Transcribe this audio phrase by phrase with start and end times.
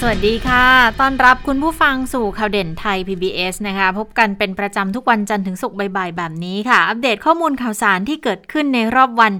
[0.00, 0.66] สวัสดีค่ะ
[1.00, 9.32] ต้อนรับคุณผู้ฟังสู่ข่าวเด่นไทย PBS นะคะ พบกันเป็นประจำทุกวันจันทร์ถึงศุกร์บ่ายๆ แบบนี้ค่ะ อัปเดตข้อมูลข่าวสารที่เกิดขึ้นในรอบวัน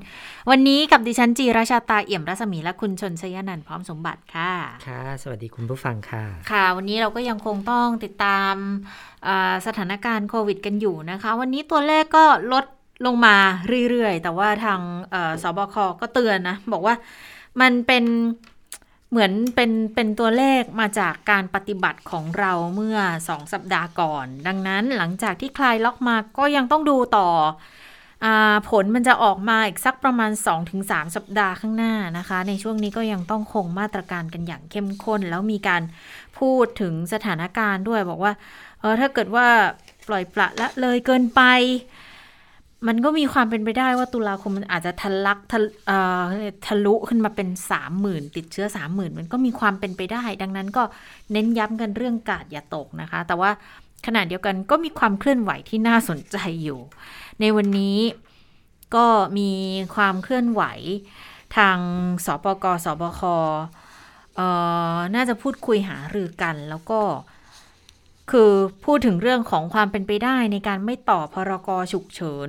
[0.50, 4.52] วันนี้กับดิฉันจีราชาตาเอี่ยมรัศมีและคุณชนชยนันท์พร้อมสมบัติค่ะ
[4.86, 8.54] ค่ะ สวัสดีคุณผู้ฟังค่ะ ค่ะ วันนี้เราก็ยังคงต้องติดตาม
[9.66, 12.64] สถานการณ์โควิด กันอยู่นะคะ วันนี้ตัวเลขก็ลด
[13.06, 13.36] ลงมา
[13.90, 14.80] เรื่อยๆ แต่ว่าทาง
[15.42, 16.94] สบคก็เตือนนะ บอกว่า
[17.60, 18.04] มันเป็น
[19.10, 22.98] เหมือนเป็นเป็นตัวเลขมาจากการปฏิบัติของเราเมื่อ
[23.28, 27.28] สองสัปดาห์ก่อน ดังนั้นหลังจากที่คลายล็อกมาก็ยังต้องดูต่อ
[28.24, 28.26] อ
[28.70, 30.30] ผลมันจะออกมาอีกสักประมาณ
[30.72, 35.82] 2-3 สัปดาห์ข้างหน้านะคะ ในช่วงนี้ก็ยังต้องคงมาตรการกันอย่างเข้มข้น แล้วมีการ
[36.38, 38.32] พูดถึงสถานการณ์ด้วยบอกว่า
[38.80, 39.46] เออถ้าเกิดว่า
[40.08, 41.42] ปล่อยปละละเลยเกินไป
[42.86, 45.58] มันก็มีความเป็นไปได้ว่าตุลาคมมันอาจจะทะลักทะ
[46.66, 50.82] ทะลุขึ้นมาเป็นสามหมื่นติดเชื้อสามหมื่นมันก็มีความเป็นไปได้ ดังนั้นก็
[51.32, 53.50] เน้นย้ำกันเรื่องกาดอย่าตกนะคะ แต่ว่า
[54.06, 56.80] ขณะเดียวกันก็มีความเคลื่อนไหวที่น่าสนใจอยู่
[57.40, 57.98] ในวันนี้
[58.96, 59.06] ก็
[59.38, 59.50] มี
[59.94, 60.62] ความเคลื่อนไหว
[61.56, 61.78] ทาง
[62.26, 63.20] สปกสบค
[65.14, 67.00] น่าจะพูดคุยหารือกันแล้วก็
[68.30, 68.52] คือ
[68.84, 72.48] พูดถึงเรื่องของความเป็นไปได้ในการไม่ต่อพรกฉุกเฉิน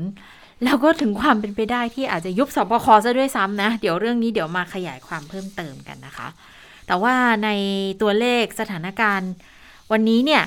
[0.63, 6.27] แล้วก็ถึงความเป็นไปได้ที่อาจจะยุบสบคซะด้วยซ้ำนะ เดี๋ยวเรื่องนี้เดี๋ยวมาขยายความเพิ่มเติมกันนะคะ
[6.87, 7.49] แต่ว่าใน
[8.01, 9.31] ตัวเลขสถานการณ์
[9.91, 10.43] วันนี้เนี่ย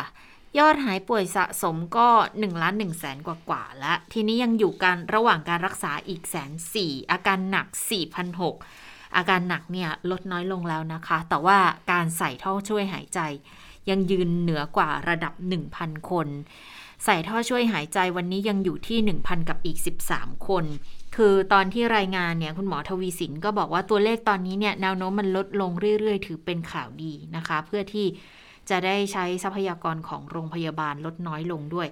[0.58, 7.66] ยอดหายป่วยสะสมก็1ล้าน1แสนกว่ากว่าแล้วทีนี้ยังอยู่กันระหว่างการรักษาอีกแสนสี่อาการหนัก
[8.40, 11.58] 4,006อาการหนักเนี่ยลดน้อยลงแล้วนะคะ แต่ว่า
[11.92, 13.20] การใส่ท่อช่วยหายใจ
[13.90, 15.34] ยังยืนเหนือกว่าระดับ
[15.72, 16.28] 1,000 คน
[17.04, 19.78] ใส่ท่อช่วยหายใจวันนี้ยังอยู่ที่ 1,000 กับอีก
[20.10, 20.64] 13 คน
[21.16, 28.06] คือตอนที่รายงานเนี่ยคุณหมอทวีสินก็บอกว่าตัวเลขตอนนี้เนี่ยแนวโน้มมันลดลงเรื่อยๆ ถือเป็นข่าวดีนะคะ เพื่อที่
[28.70, 31.88] จะได้ใช้ทรัพยากรของโรงพยาบาลลดน้อยลงด้วย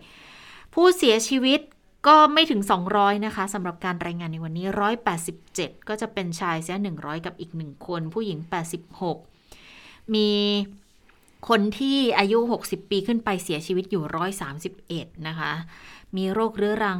[0.75, 1.61] ผู้เสียชีวิต
[2.07, 2.61] ก็ไม่ถึง
[2.93, 4.67] 200 นะคะสำหรับการรายงานในวันนี้
[5.27, 8.39] 187 ก็จะเป็นชายเสีย 100 กับอีก 1 คน ผู้หญิง
[9.27, 10.31] 86 มี
[11.49, 14.05] คนที่อายุ 60 ปีขึ้นไปเสียชีวิตอยู่
[14.65, 15.53] 131 นะคะ
[16.17, 16.99] มีโรคเรื้อรัง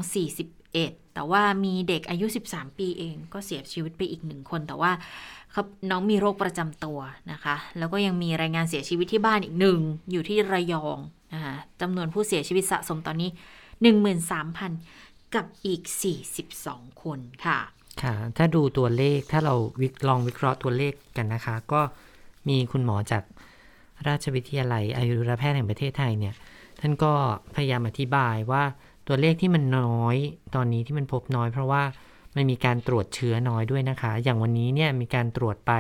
[0.55, 4.93] 41 แต่ว่ามีเด็กอายุ 13 ปีเองก็เสียชีวิตไปอีกหนึ่งคน แต่ว่า
[5.59, 6.99] ครับน้องมีโรคประจำตัว
[7.33, 9.81] นะคะ แล้วก็ยังมีรายงานเสียชีวิตที่บ้านอีกหนึ่ง
[10.11, 10.99] อยู่ที่ระยอง
[11.35, 13.31] นะคะจำนวนผู้เสียชีวิตสะสมตอนนี้
[14.53, 15.83] 13,000 กับอีก
[16.43, 17.59] 42 คนค่ะ
[18.03, 21.81] ค่ะ ถ้าดูตัวเลขถ้าเราวิลองวิเคราะห์ตัวเลขกันนะคะ ก็
[22.49, 23.23] มีคุณหมอจาก
[24.07, 26.35] ราชวิทยาลัยอายุรแพทย์แห่งประเทศไทยเนี่ย
[26.81, 27.13] ท่านก็
[27.55, 28.63] พยายามอธิบายว่า
[29.09, 30.17] ตัวเลขที่มันน้อย
[30.55, 31.83] ตอนนี้ที่มันพบน้อยเพราะว่า
[32.37, 35.73] มันมีการตรวจเชื้อน้อยด้วยนะคะ อย่างวันนี้เนี่ยมีการตรวจไป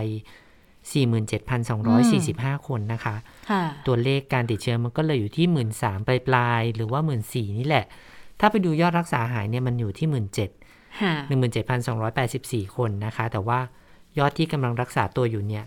[0.88, 3.16] 47,245 คนนะคะ
[3.86, 5.46] ตัวเลขการติดเชื้อมันก็เลยอยู่ที่
[5.78, 7.86] 13,000ปลายปลายหรือว่า14,000นี่แหละ
[8.40, 10.18] ถ้าไปดูยอดรักษาหายเนี่ยมันอยู่ที่17,000
[12.66, 13.60] 17,284คนนะคะ แต่ว่า
[14.18, 15.64] ยอดที่กำลังรักษาตัวอยู่เนี่ย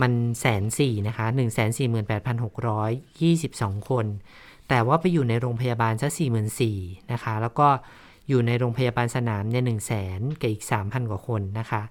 [0.00, 1.26] มันแสนสี่นะคะ
[3.76, 4.06] 148,622คน
[4.68, 6.08] แต่ว่าไปอยู่ในโรงพยาบาลซะ
[6.60, 7.68] 44,000นะคะ แล้วก็
[8.28, 11.82] อยู่ในโรงพยาบาลสนามเนี่ยหนึ่งแสนกับอีกสามพันกว่าคนนะคะ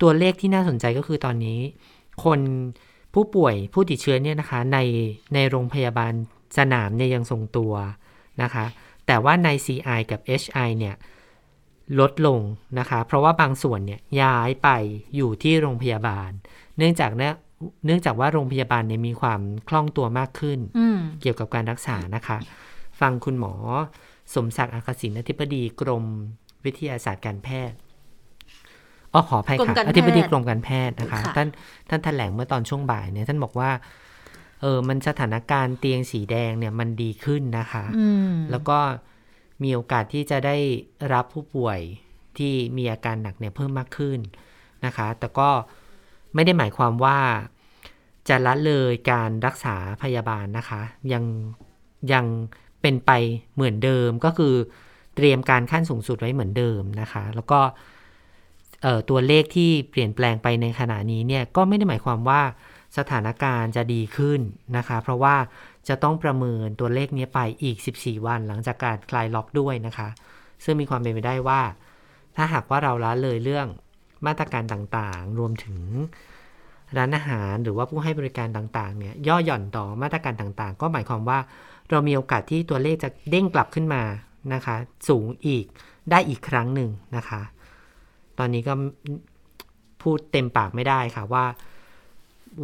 [0.00, 1.60] ตัวเลขที่น่าสนใจก็คือตอนนี้
[2.24, 2.40] คน
[3.14, 4.78] ผู้ป่วยผู้ติดเชื้อเนี่ยนะคะ ใน
[5.34, 6.12] ในโรงพยาบาล
[6.58, 7.72] สนามเนี่ยยังทรงตัว
[8.42, 8.64] นะคะ
[9.06, 10.94] แต่ว่าใน CI กับ HI เนี่ย
[12.00, 12.40] ลดลง
[12.78, 14.68] นะคะ เพราะว่าบางส่วนเนี่ยย้ายไป
[15.16, 16.30] อยู่ที่โรงพยาบาล
[16.78, 17.32] เนื่องจากเนี่ย
[17.86, 20.58] เนื่องจากว่าโรงพยาบาลเนี่ยมีความคล่องตัวมากขึ้น
[21.20, 22.38] เกี่ยวกับการรักษานะคะ
[23.00, 23.54] ฟังคุณหมอ
[24.34, 26.04] สมศักดิ์อาคศินอธิบดีกรม
[26.64, 27.76] วิทยาศาสตร์การแพทย์
[29.12, 31.48] อ๋อขออภัยค่ะอธิบดีกรมการแพทย์นะคะ ท่าน
[31.88, 33.70] ท่านแถลงเมื่อตอนช่วงบ่ายเนี่ยท่านบอกว่า
[34.60, 37.84] เออมันสถานการณ์เตียงสีแดงเนี่ยมันดีขึ้นนะคะ
[38.50, 38.78] แล้วก็
[39.62, 40.56] มีโอกาสที่จะได้
[41.12, 41.80] รับผู้ป่วย
[42.38, 44.18] ที่มีอาการหนักเนี่ยเพิ่มมากขึ้น
[44.84, 45.50] นะคะ แต่ก็
[46.34, 47.18] ไม่ได้หมายความว่า
[48.28, 50.82] จะละเลยการรักษาพยาบาลนะคะ
[51.12, 51.24] ยัง
[52.12, 52.26] ยัง
[52.82, 53.10] เป็นไป
[53.54, 54.54] เหมือนเดิมก็คือ
[55.16, 57.60] เตรียมการขั้นสูงสุดไว้เหมือนเดิมนะคะ แล้วก็
[59.10, 62.42] ตัวเลขที่เปลี่ยนแปลงไปในขณะนี้เนี่ยก็ไม่ได้หมายความว่า
[62.98, 64.40] สถานการณ์จะดีขึ้น
[64.76, 65.36] นะคะ เพราะว่า
[65.88, 70.08] จะต้องประเมินตัวเลขนี้ไปอีก 14 วัน หลังจากการคลายล็อกด้วยนะคะ
[70.64, 71.60] ซึ่งมีความเป็นไปได้ว่า
[72.36, 73.66] ถ้าหากว่าเราละเลยเรื่อง
[74.26, 75.80] มาตรการต่างๆ รวมถึง
[76.96, 81.38] ร้านอาหารหรือว่าผู้ให้บริการต่างๆเนี่ยย่อหย่อนต่อมาตรการต่างๆ ก็หมายความว่า
[81.92, 84.02] เรามีโอกาสที่ตัวเลขจะเด้งกลับขึ้นมา
[84.54, 84.76] นะคะ
[85.08, 85.64] สูงอีก
[86.10, 87.42] ได้อีกครั้งหนึ่งนะคะ
[88.38, 88.74] ตอนนี้ก็
[90.02, 91.44] พูดเต็มปากไม่ได้ค่ะว่า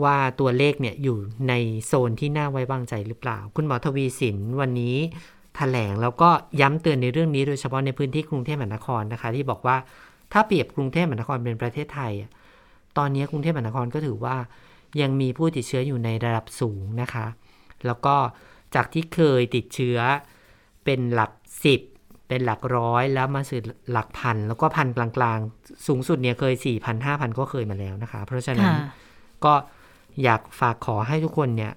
[0.02, 1.16] ว่าตัวเลขเนี่ยอยู่
[1.48, 1.54] ใน
[1.86, 6.30] โซนที่น่าไว้วางใจหรือเปล่า คุณหมอทวีสินวันนี้ถแถลงแล้วก็
[6.60, 9.76] ย้ำเตือนในเรื่องนี้โดยเฉพาะในพื้นที่กรุงเทพมหานครนะคะ ที่บอกว่า
[10.32, 12.12] ถ้าเปรียบกรุงเทพมหานครเป็นประเทศไทย
[12.98, 14.36] ตอนนี้กรุงเทพมหานครก็ถือว่า
[15.00, 17.26] ยังมีผู้ติดเชื้ออยู่ในระดับสูงนะคะ
[17.86, 18.16] แล้วก็
[18.74, 19.98] จากที่เคยติดเชื้อ
[20.84, 21.32] เป็นหลัก
[21.64, 21.80] สิบ
[22.28, 23.60] เป็นหลักร้อยแล้วมาสู่
[23.92, 28.72] หลักพัน แล้วก็พันกลางๆ สูงสุดเนี่ยเคยสี่พันห้าพันก็เคยมาแล้วนะคะ เพราะฉะนั้น
[29.44, 29.54] ก็
[30.22, 31.72] อยากฝากขอให้ทุกคนเนี่ย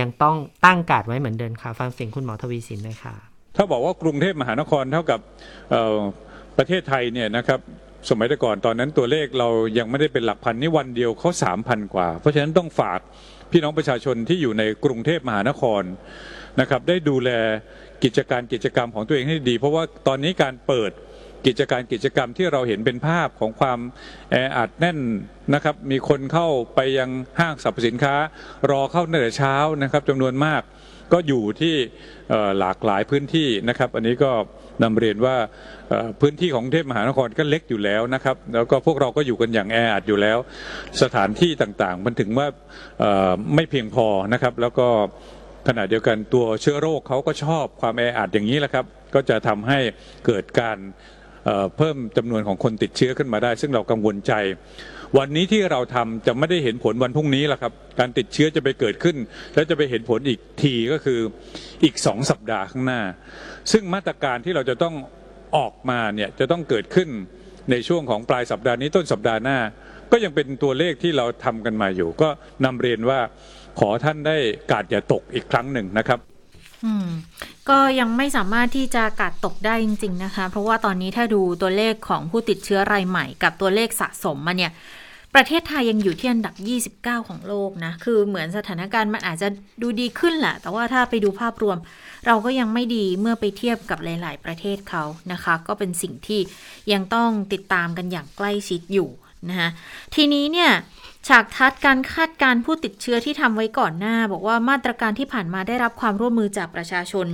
[0.00, 3.14] ยังต้องตั้งกาดไว้เหมือนเดิมค่ะ ฟังเสียงคุณหมอทวีสินเลยค่ะ
[3.56, 5.20] ถ้าบอกว่ากรุงเทพมหานครเท่ากับ
[6.58, 7.60] ประเทศไทยเนี่ยนะครับ
[8.08, 9.48] สมัยแต่ก่อนตอนนั้นตัวเลขเรา
[9.78, 13.00] ยังไม่ได้เป็นหลักพันนี่วันเดียวเขาสามพันกว่า เพราะฉะนั้นต้องฝาก
[13.52, 15.82] พี่น้องประชาชนที่อยู่ในกรุงเทพมหานคร
[16.60, 17.30] นะครับได้ดูแล
[18.04, 20.90] กิจการกิจกรรมของตัวเองให้ดี เพราะว่าตอนนี้การเปิด
[21.46, 23.78] กิจการกิจกรรมที่เราเห็นเป็นภาพของความ
[24.30, 24.98] แออัดแน่น
[25.54, 27.10] นะครับ มีคนเข้าไปยัง
[27.40, 28.14] ห้างสรรพสินค้า
[28.70, 30.62] รอเข้าตั้งแต่เช้านะครับจำนวนมาก
[31.12, 31.74] ก็อยู่ที่
[32.58, 34.32] หลากหลายพื้นที่นะครับ อันนี้ก็
[34.82, 35.36] นำเรียนว่า
[36.20, 40.38] พื้นที่ของเทพมหานครก็เล็กอยู่แล้วนะครับ แล้วก็พวกเราก็อยู่กันอย่างแออัดอยู่แล้ว
[41.02, 42.46] สถานที่ต่างๆ มันถึงว่า
[43.54, 44.88] ไม่เพียงพอนะครับ แล้วก็
[45.68, 49.78] ขณะเดียวกันตัวเชื้อโรคเขาก็ชอบความแออัดอย่างนี้แหละครับ ก็จะทำให้
[50.26, 50.78] เกิดการ
[51.76, 54.32] เพิ่มจำนวนของคนติดเชื้อขึ้นมาได้ ซึ่งเรากังวลใจ
[55.18, 59.16] วันนี้ที่เราทำจะไม่ได้เห็นผลวันพรุ่งนี้ละครับ การติดเชื้อจะไปเกิดขึ้น
[59.54, 61.20] และจะไปเห็นผลอีกทีก็คือ
[61.84, 63.02] อีกสองสัปดาห์ข้างหน้า
[63.72, 64.94] ซึ่งมาตรการที่เราจะต้อง
[65.56, 67.08] ออกมาเนี่ยจะต้องเกิดขึ้น
[67.70, 69.58] ในช่วงของปลายสัปดาห์นี้ต้นสัปดาห์หน้า
[70.12, 72.28] ก็ยังเป็นตัวเลขที่เราทำกันมาอยู่ ก็
[72.64, 73.20] นำเรียนว่า
[73.80, 74.36] ขอท่านได้
[74.72, 76.18] กาดอย่าตกอีกครั้งหนึ่งนะครับ
[76.84, 77.08] อืม
[77.68, 84.72] ก็ยังไม่สามารถที่จะกัดตกได้จริง ๆ นะคะ เพราะว่าตอนนี้ถ้าดูตัวเลขของผู้ติดเชื้อรายใหม่กับตัวเลขสะสมมาเนี่ย
[85.34, 86.54] ประเทศไทยยังอยู่ที่อันดับ
[87.04, 89.48] 29 ของโลกนะ คือเหมือนสถานการณ์มันอาจจะ
[89.82, 91.78] ดูดีขึ้นแหละ แต่ว่าถ้าไปดูภาพรวม
[92.26, 96.40] เราก็ยังไม่ดีเมื่อไปเทียบกับหลาย ๆ ประเทศเขานะคะ ก็เป็นสิ่งที่
[96.92, 99.08] ยังต้องติดตามกันอย่างใกล้ชิดอยู่
[99.48, 99.68] นะคะ
[100.14, 100.70] ทีนี้เนี่ย
[101.28, 107.26] ฉากทัดการคาดการผู้ติดเชื้อที่ทำไว้ก่อนหน้า บอกว่ามาตรการที่ผ่านมาได้รับความร่วมมือจากประชาชน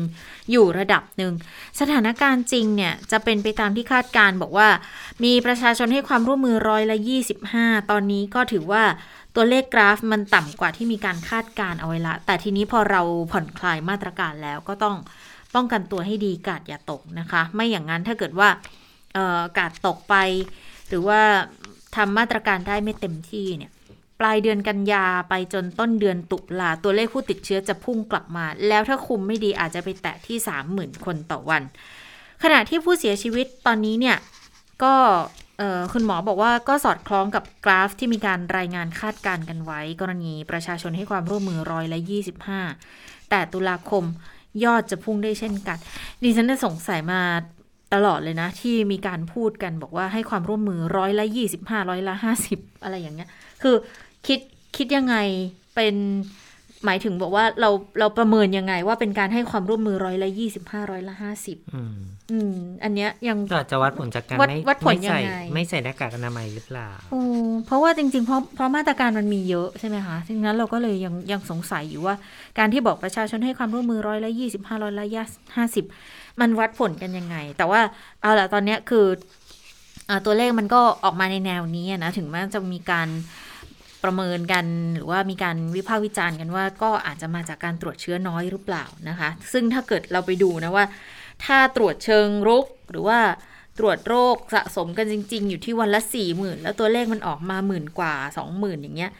[0.50, 1.32] อยู่ระดับหนึ่ง
[1.80, 4.68] สถานการณ์จริงเนี่ยจะเป็นไปตามที่คาดการบอกว่า
[5.24, 6.98] มีประชาชนให้ความร่วมมือร้อยละ
[7.44, 8.82] 25 ตอนนี้ก็ถือว่า
[9.34, 13.02] ตัวเลขกราฟมันต่ำกว่าที่มีการคาดการเอาไว้ละ แต่ทีนี้พอเรา
[13.32, 14.96] ผ่อนคลายมาตรการแล้วก็ต้อง
[15.54, 18.48] ป้องกันตัวให้ดีกาดอย่าตกนะคะ ไม่อย่างนั้นถ้าเกิดว่า
[19.58, 20.14] กาดตกไป
[20.88, 21.20] หรือว่า
[21.96, 23.72] ทำมาตรการได้ไม่เต็มที่เนี่ย
[24.20, 30.38] ปลายเดือนกันยาไปจนต้นเดือนตุลาตัวเลขผู้ติดเชื้อจะพุ่งกลับมา แล้วถ้าคุมไม่ดีอาจจะไปแตะที่
[30.72, 31.62] 30,000 คนต่อวัน
[32.42, 34.16] ขณะที่ผู้เสียชีวิตตอนนี้เนี่ย
[34.82, 34.94] ก็
[35.92, 41.98] คุณหมอบอกว่าก็สอดคล้องกับกราฟที่มีการรายงานคาดการณ์กันไว้ กรณีประชาชนให้ความร่วมมือร้อยละ
[42.64, 44.04] 25 แต่ตุลาคม
[44.64, 45.78] ยอดจะพุ่งได้เช่นกัน
[46.22, 47.22] ดิฉันได้สงสัยมา
[47.94, 51.24] ตลอดเลยนะ ที่มีการพูดกันบอกว่าให้ความร่วมมือร้อยละ
[51.58, 52.14] 25ร้อยละ
[52.48, 53.28] 50 อะไรอย่างเงี้ย
[53.62, 53.76] คือ
[54.28, 54.40] คิด
[54.76, 55.16] คิดยังไง
[55.74, 55.94] เป็น
[56.84, 61.58] หมายถึงบอกว่าเราเราประเมินยังไงว่าเป็นการให้ความร่วมมือร้อยละยี่สิบห้าร้อยละห้าสิบ
[62.32, 62.54] อืม
[62.84, 63.38] อันเนี้ยยัง
[63.70, 67.20] จะวัดผลจากการไม่วัดผลยังไงไม่ใส่หน้ากากอนามัยหรือเปล่าโอ้
[67.66, 72.14] เพราะว่าจริงๆเพราะเพราะมาตรการมันมีเยอะใช่ไหมคะดังนั้นเราก็เลยยังยังสงสัยอยู่ว่า
[72.58, 75.06] การที่บอกประชาชนให้ความร่วมมือร้อยละยี่สิบห้าร้อยละ
[75.56, 75.84] ห้าสิบ
[76.40, 77.80] มันวัดผลกันยังไง แต่ว่า
[78.22, 79.06] เอาละตอนเนี้ยคือ
[80.24, 83.08] ตัวเลขมันก็ออกมาในแนวนี้นะถึงแม้จะมีการ
[84.04, 84.64] ประเมินกัน
[84.96, 90.84] หรือว่ามีการวิพากษ์วิจารณ์กันว่าก็อาจจะมาจากการตรวจเชื้อน้อยหรือเปล่านะคะ ซึ่งถ้าเกิดเราไปดูนะว่า
[91.44, 93.18] ถ้าตรวจเชิงรุกหรือว่า
[93.78, 99.12] ตรวจโรคสะสมกันจริง ๆ อยู่ที่วันละสี่หมื่นแล้วตัวเลขมันออกมาหมื่นกว่าสองหมื่นอย่างเงี้ย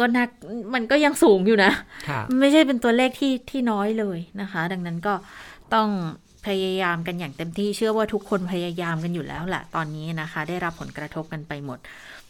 [0.00, 0.28] ก็นัก
[0.74, 1.72] มันก็ยังสูงอยู่นะ
[2.40, 5.14] ไม่ใช่เป็นตัวเลขที่ที่น้อยเลยนะคะ ดังนั้นก็
[5.74, 5.88] ต้อง
[6.46, 11.78] พยายามกันอย่างเต็มที่เชื่อว่าทุกคนพยายามกันอยู่แล้วแหละตอนนี้นะคะ ได้รับผลกระทบกันไปหมด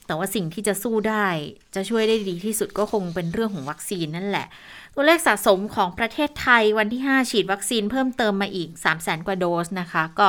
[0.06, 1.26] แต่ว่าสิ่งที่จะสู้ได้
[1.75, 4.47] จะช่วยได้ดีที่สุดก็คงเป็นเรื่องของวัคซีนนั่นแหละ
[4.94, 10.28] ตัวเลขสะสมของประเทศไทยวันที่ 5 ฉีดวัคซีนเพิ่มเติมมาอีก 3 0 0แสนกว่าโดสนะคะ ก็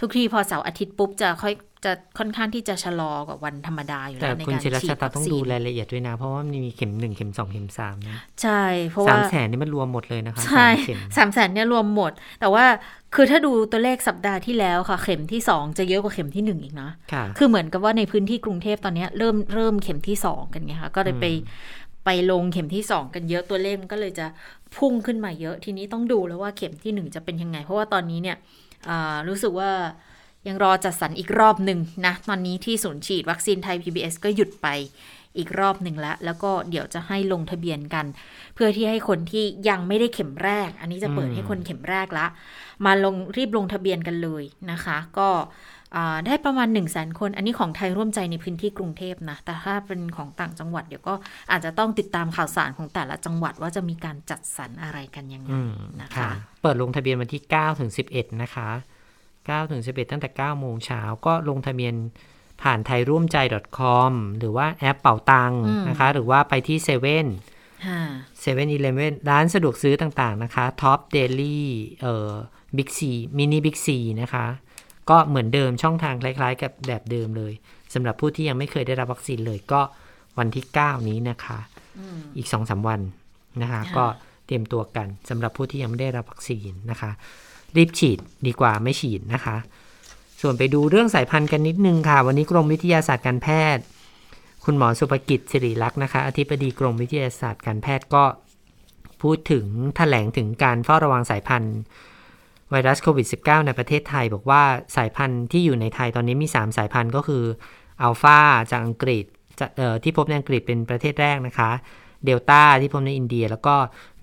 [0.00, 12.64] ทุกทีพอเสาร์อาทิตย์ปุ๊บจะค่อย จะค่อนข้างที่จะชะลอกว่าวันธรรมดาอยู่แต่แล้วในคุณการชิรัฉีชดตาวัคต้องซีดูนรายละเอียดด้วยนะ เพราะว่ามันมีเข็มหนึ่งเข็มสองเข็มสามนะใช่เพราะสาว่ามแสนนี่มันรวมหมดเลยนะคะใช่สามเข็มสามแสนเนี่ยรวมหมด แต่ว่า
[13.14, 21.26] คือถ้าดูตัวเลขสัปดาห์ที่แล้วค่ะ เข็มที่สองจะเยอะกว่าเข็มที่หนึ่งอีกนะค่ะคือเหมือนกับว่าในพื้นที่กรุงเทพตอนเนี้ยเริ่มเริ่มเข็มที่สองกันไงคะก็เลยไป
[22.04, 24.26] ไปลงเข็มที่สองกันเยอะตัวเลขมันก็เลยจะ
[24.76, 28.36] พุ่งขึ้นมาเยอะทีนี้ต้องดูแล้วว่าเข็มที่หนึ่งจะเป็นยังไง เพราะว่าตอนนี้เนี่ย
[28.88, 29.70] อ่ารู้สึกว่า
[30.48, 34.68] ยังรอจัดสรรอีกรอบหนึ่งนะ ตอนนี้ที่ศูนย์ฉีดวัคซีนไทย PBS ก็หยุดไป
[35.38, 38.06] อีกรอบหนึ่งแล้ว แล้วก็เดี๋ยวจะให้ลงทะเบียนกัน
[38.54, 42.26] เพื่อที่ให้คนที่ยังไม่ได้เข็มแรก อันนี้จะเปิดอืมให้คนเข็มแรกละ
[42.86, 45.28] มาลงรีบลงทะเบียนกันเลยนะคะ ก็
[45.96, 51.14] อ่าได้ประมาณ 1 0 0 0 0แสนคน อันนี้ของไทยร่วมใจในพื้นที่กรุงเทพนะ แต่ถ้าเป็นของต่างจังหวัดเดี๋ยวก็
[51.50, 56.30] อาจจะต้องติดตามข่าวสารของแต่ละจังหวัดว่าจะมีการจัดสรรอะไรกันยังไงอืมนะคะค่ะ
[56.62, 58.68] เปิดลงทะเบียนวันที่9ถึง11 นะคะ
[59.48, 61.94] 9ถึง11 ตั้งแต่ 9 โมงเช้าก็ลงทะเบียน
[62.62, 63.36] ผ่านไทยร่วมใจ
[63.78, 67.26] .com หรือว่าแอปเป่าตังค์นะคะ หรือว่าไปที่เซเว่น
[67.86, 68.00] ค่ะ
[68.40, 71.68] เซเว่นอีเลฟเว่นร้านสะดวกซื้อต่างๆนะคะท็อปเดลี่
[72.02, 72.32] เอ่อ
[72.76, 74.46] บิ๊กซีมินิบิ๊กซีนะคะ
[75.10, 77.52] ก็เหมือนเดิมช่องทางคล้ายๆ กับแบบเดิมเลย
[77.94, 79.80] สำหรับผู้ที่ยังไม่เคยได้รับวัคซีนเลยก็
[80.38, 81.58] วันที่ 9 นี้นะคะ
[82.36, 83.00] อีก2-3วัน
[83.62, 84.04] นะคะค่ะก็
[84.46, 87.10] เตรียมตัวกันสำหรับผู้ที่ยังไม่ได้รับวัคซีนนะคะ
[87.76, 89.56] รีบฉีดดีกว่าไม่ฉีดนะคะ
[90.40, 93.82] ส่วนไปดูเรื่องสายพันธุ์กันนิดนึงค่ะ วันนี้กรมวิทยาศาสตร์การแพทย์
[94.64, 98.24] คุณหมอสุภกิจสิริลักษณ์นะคะอธิบดีกรมวิทยาศาสตร์การแพทย์ก็
[99.22, 101.76] พูดถึงแถลงถึงการเฝ้าระวังสายพันธุ์
[102.70, 104.62] ไวรัสโควิด -19 ในประเทศไทย บอกว่า
[104.96, 107.44] สายพันธุ์ที่อยู่ในไทยตอนนี้มี 3 สายพันธุ์ก็คือ
[108.02, 108.38] อัลฟา
[108.70, 109.24] จากอังกฤษ
[110.02, 111.70] ที่พบในอังกฤษเป็นประเทศแรกนะคะ
[112.24, 113.74] เดลต้าที่พบในอินเดีย แล้วก็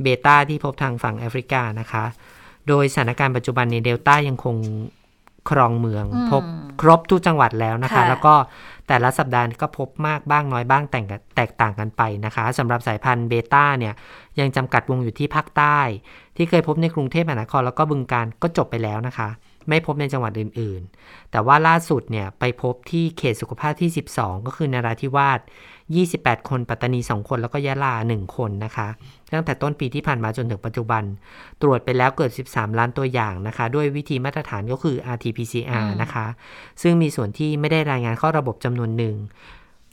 [0.01, 2.05] เบต้าที่พบทางฝั่งแอฟริกานะคะ
[2.67, 4.55] โดยสถานการณ์ปัจจุบันในเดลต้ายังคง
[5.49, 6.43] ครองเมืองอืมพบ
[6.81, 8.33] ครบทุกจังหวัดแล้วนะคะค่ะแล้วก็
[8.87, 13.93] แต่ละสัปดาห์ก็พบมากบ้างน้อยบ้างแต่งกันแตกต่างกันไปนะคะสำหรับสายพันธุ์เบต้าเนี่ย
[14.39, 15.79] ยังจำกัดวงอยู่ที่ภาคใต้
[16.37, 19.29] ที่เคยพบในกรุงเทพมหานครแล้วก็บึงการก็จบไปแล้วนะคะ
[19.69, 25.39] ไม่พบในจังหวัดอื่น ๆ แต่ว่าล่าสุดเนี่ยไปพบที่เขตสุขภาพที่ 12 ก็คือนราธิวาส
[25.95, 28.87] 28 คนปัตตานี 2 คนแล้วก็ยะลา 1 คนนะคะ
[29.33, 31.03] ตั้งแต่ต้นปีที่ผ่านมาจนถึงปัจจุบัน
[31.61, 36.25] ตรวจไปแล้วเกือบ 13 ล้านตัวอย่างนะคะ ด้วยวิธีมาตรฐานก็คือ RT-PCR อืมนะคะ
[36.81, 39.15] ซึ่งมีส่วนที่ไม่ได้รายงานเข้าระบบจำนวนหนึ่ง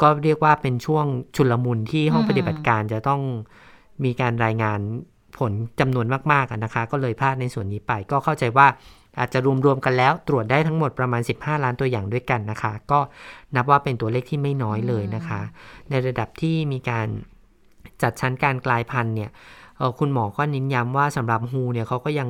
[0.03, 3.21] ก็เรียกว่าเป็นช่วงชุลมุนที่ห้องปฏิบัติการจะต้อง
[4.05, 4.81] มีการรายงาน
[5.39, 8.67] ผลจำนวนมากๆอะนะคะ ก็เลยพลาดในส่วนนี้ไป ก็เข้าใจว่า
[9.19, 13.01] อาจจะรวมๆกันแล้วตรวจได้ทั้งหมดประมาณ 15 ล้านตัวอย่างด้วยกันนะคะ ก็
[13.57, 15.41] นับว่าเป็นตัวเลขที่ไม่น้อยเลยนะคะ
[15.91, 17.09] ในระดับที่มีการ
[18.03, 19.31] จัดชั้นการกลายพันธุ์เนี่ย
[19.79, 22.29] เอ่อคุณหมอก็เน้นย้ำว่าสำหรับฮูเนี่ยเขาก็ยัง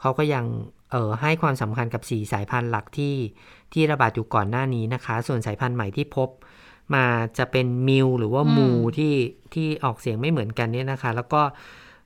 [0.00, 0.44] เขาก็ยัง
[0.90, 3.14] เอ่อให้ความสำคัญกับ 4 สายพันธุ์หลักที่
[3.72, 6.28] ที่ระบาดอยู่ก่อนหน้านี้นะคะ ส่วนสายพันธุ์ใหม่ที่พบ
[6.94, 7.04] มา
[7.38, 9.14] จะเป็นมิวหรือว่ามูอืมที่
[9.54, 11.42] ที่ออกเสียงไม่เหมือนกันเนี่ยนะคะ แล้วก็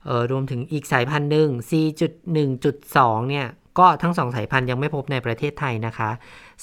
[0.05, 3.47] เอ่อรวมถึงอีกสายพันธุ์หนึ่ง C.1.2 เนี่ย
[3.79, 6.09] ก็ทั้งสองสายพันธุ์ยังไม่พบในประเทศไทยนะคะ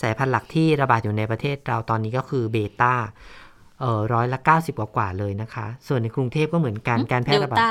[0.02, 2.94] สายพันธุ์หลักที่ระบาดอยู่ในประเทศเราตอนนี้ก็คือเบต้า
[3.80, 7.70] เอ่อร้อยละ 90 กว่ากว่าๆเลยนะคะ ส่วนในกรุงเทพก็เหมือนกันการแพร่เดลระบาดต้า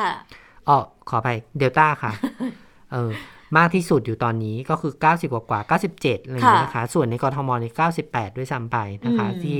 [0.68, 0.78] อ๋อ
[1.10, 2.12] ขอไปเดลต้าค่ะ
[2.92, 3.12] เออ
[3.58, 7.72] มากที่สุดอยู่ตอนนี้ก็คือ 90 กว่ากว่าๆ97อะไรอย่างเงี้ยนะคะ ส่วนในกรทมนี่
[8.06, 9.58] 98 ด้วยซ้ำไปนะคะอืมที่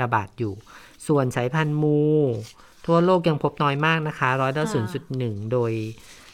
[0.00, 0.52] ระบาดอยู่
[1.08, 2.00] ส่วนสายพันธุ์มู
[2.86, 5.72] ทั่วโลกยังพบน้อยมากนะคะร้อยละศูนย์จุดหนึ่งโดย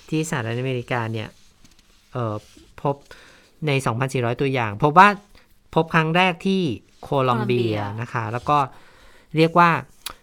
[0.08, 1.28] ที่สหรัฐอเมริกาเนี่ย
[2.12, 2.36] เอ่อ
[2.82, 2.96] พบ
[3.66, 3.70] ใน
[4.06, 5.08] 2,400 ตัวอย่าง พบว่า
[5.74, 6.62] พบครั้งแรกที่
[7.02, 8.58] โคลอมเบียโคลอมเบียนะคะ แล้วก็
[9.36, 9.70] เรียกว่า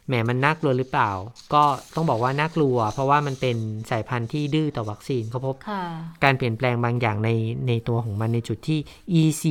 [0.08, 1.12] แหมมันน่ากลัวหรือเปล่า
[1.54, 1.64] ก็
[1.96, 3.58] ต้องบอกว่าน่ากลัว เพราะว่ามันเป็น
[3.90, 5.82] สายพันธุ์ที่ดื้อต่อวัคซีนเขาพบค่ะ
[6.24, 7.30] การเปลี่ยนแปลงบางอย่างใน
[7.68, 8.80] ในตัวของมันในจุดที่
[9.22, 9.44] EC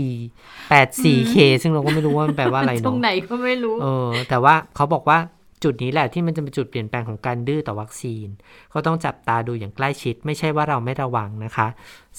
[0.70, 5.18] 84K ซึ่งเราก็ไม่รู้ว่ามันแปลว่าอะไรตรเนาะงไหนก็ไม่รู้ เออ แต่ว่าเขาบอกว่า
[5.64, 8.26] จุดนี้แหละที่มันจะเป็นจุดเปลี่ยนแปลงของการดื้อต่อวัคซีน
[8.72, 11.66] ก็ต้องจับตาดูอย่างใกล้ชิด ไม่ใช่ว่าเราไม่ระวังนะคะ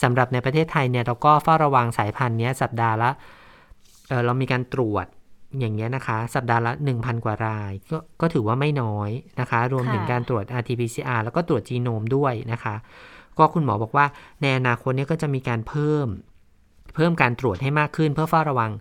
[0.01, 3.11] สำหรับในประเทศไทยเนี่ยเราก็เฝ้าระวังสายพันธุ์เนี้ยสัปดาห์ละ
[4.07, 5.05] เออเรามีการตรวจ
[5.59, 9.09] อย่างเงี้ยนะคะ สัปดาห์ละ 1,000 กว่ารายก็ก็ถือว่าไม่น้อย
[9.39, 12.75] นะคะ รวมถึงค่ะการตรวจ RT-PCR แล้วก็ตรวจจีโนมด้วยนะคะ
[13.37, 14.05] ก็คุณหมอบอกว่า
[14.41, 16.07] ในอนาคตเนี่ยก็จะมีการเพิ่ม
[16.95, 18.71] เพิ่มการตรวจให้มากขึ้น เพื่อเฝ้าระวัง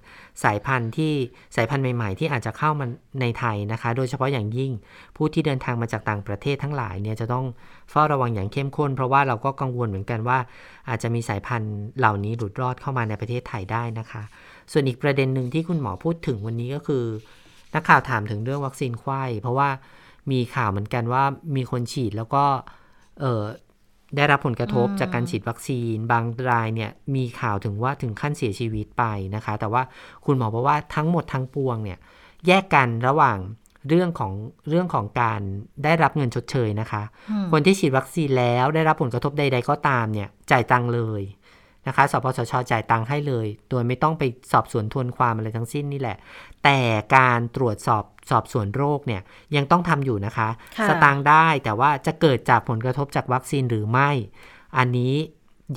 [0.45, 1.13] สายพันธุ์ที่
[1.57, 2.87] สายพันธุ์ใหม่ ๆ ที่อาจจะเข้ามา
[3.21, 4.73] ในไทยนะคะ โดยเฉพาะอย่างยิ่ง
[5.17, 7.47] ผู้ที่เดินทางมาจากต่างประเทศทั้งหลายเนี่ยจะต้อง
[7.91, 10.39] เฝ้าระวังอย่างเข้มข้น เพราะว่าเราก็กังวลเหมือนกันว่า
[10.89, 14.23] อาจจะมีสายพันธุ์เหล่านี้หลุดรอดเข้ามาในประเทศไทยได้นะคะ
[14.73, 17.05] ส่วนอีกประเด็นหนึ่งที่คุณหมอพูดถึงวันนี้ก็คือ
[17.75, 19.69] นักข่าวถามถึงเรื่องวัคซีนไข้เพราะว่า
[20.31, 21.25] มีข่าวเหมือนกันว่า
[21.57, 22.45] มีคนฉีดแล้วก็
[23.21, 23.43] เออ
[24.17, 29.05] ได้รับผลกระทบจากการฉีดวัคซีน บางรายเนี่ยมีข่าวถึงว่าถึงขั้นเสียชีวิตไป
[29.35, 29.83] นะคะ แต่ว่า
[30.25, 31.99] คุณหมอบอกว่าทั้งหมดทั้งปวงเนี่ย
[32.47, 33.39] แยกกันระหว่าง
[33.89, 34.33] เรื่องของ
[34.69, 35.41] เรื่องของการ
[35.85, 37.03] ได้รับเงินชดเชยนะคะ
[37.53, 41.23] คนที่ฉีดวัคซีนแล้วได้รับผลกระทบใด ๆ ก็ตามเนี่ยจ่ายตังค์เลย
[41.87, 44.23] นะคะสปสชจ่ายตังค์ให้เลย โดยไม่ต้องไป
[44.53, 46.17] สอบสวนทวนความอะไรทั้งสิ้นนี่แหละ
[46.65, 46.79] แต่
[47.17, 49.23] การตรวจสอบสอบสวนโรคเนี่ย
[49.57, 50.49] ยังต้องทำอยู่นะคะ
[50.79, 54.11] ค่ะสตางค์ได้แต่ว่าจะเกิดจากผลกระทบจากวัคซีนหรือไม่
[54.79, 55.15] อันนี้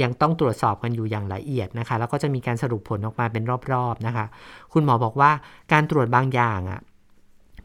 [0.01, 4.25] ยังต้องตรวจสอบกันอยู่อย่างละเอียดนะคะ แล้วก็จะมีการสรุปผลออกมาเป็นรอบๆนะคะ
[4.73, 5.31] คุณหมอบอกว่า
[5.73, 6.79] การตรวจบางอย่างอะ่ะ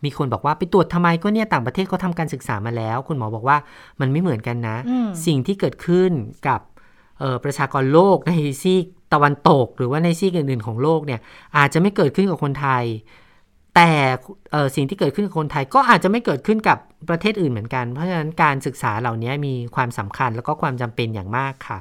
[0.05, 3.57] มีคนบอกว่าไปตรวจทำไมก็เนี่ยต่างประเทศเขาทำการศึกษามาแล้ว คุณหมอบอกว่า
[4.01, 6.11] มันไม่เหมือนกันนะอืมสิ่งที่เกิดขึ้น
[6.49, 6.72] กับเอ่อ
[7.45, 11.21] ประชากรโลกในซีกตะวันตก หรือว่าในซีกอื่นๆของโลกเนี่ย
[11.57, 12.85] อาจจะไม่เกิดขึ้นกับคนไทย
[13.77, 13.91] แต่
[14.77, 21.79] สิ่งที่เกิดขึ้นกับคนไทยก็อาจจะไม่เกิดขึ้นกับประเทศอื่นเหมือนกัน เพราะฉะนั้นการศึกษาเหล่านี้มีความสำคัญแล้วก็ความจำเป็นอย่างมากค่ะ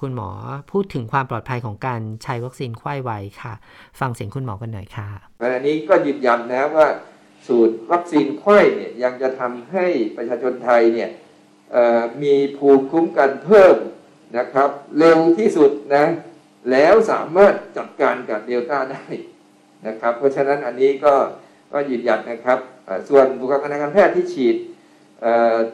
[0.00, 0.30] คุณหมอ
[0.70, 3.10] พูดถึงความปลอดภัยของการใช้วัคซีนไข้ไว
[3.42, 3.54] ค่ะ
[4.00, 5.08] ฟังเสียงคุณหมอกันหน่อยค่ะ
[5.40, 6.86] อันนี้ก็ยืนยันนะว่า
[7.46, 11.10] สูตรวัคซีนไข้เนี่ยยังจะทำให้ประชาชนไทยเนี่ย
[12.22, 13.76] มีภูมิคุ้มกันเพิ่ม
[14.36, 16.04] นะครับ เร็วที่สุดนะ
[16.70, 19.04] แล้วสามารถจัดการกับเดลต้าได้
[19.86, 21.14] นะครับ เพราะฉะนั้นอันนี้ก็
[21.72, 22.58] ก็ยืนยันนะครับ
[23.08, 24.56] ส่วนบุคลากรทางการแพทย์ที่ฉีด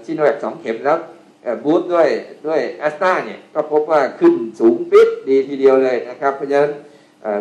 [0.04, 0.98] ชิโนแวคสองเข็มแล้ว
[1.64, 2.08] บูสต์ด้วย
[2.46, 6.72] ด้วยแอสตราเนี่ยก็พบว่าขึ้นสูงปิดดีทีเดียวเลยนะครับ เพราะฉะนั้น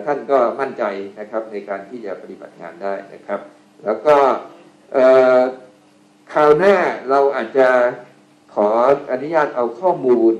[0.05, 0.83] ท่านก็มั่นใจ
[1.19, 3.39] นะครับในการที่จะปฏิบัติงานได้นะครับ
[3.83, 4.15] แล้วก็
[6.33, 6.75] คราวหน้า
[7.09, 7.67] เราอาจจะ
[8.53, 8.67] ขอ
[9.11, 10.33] อนุญาตเอาข้อมูล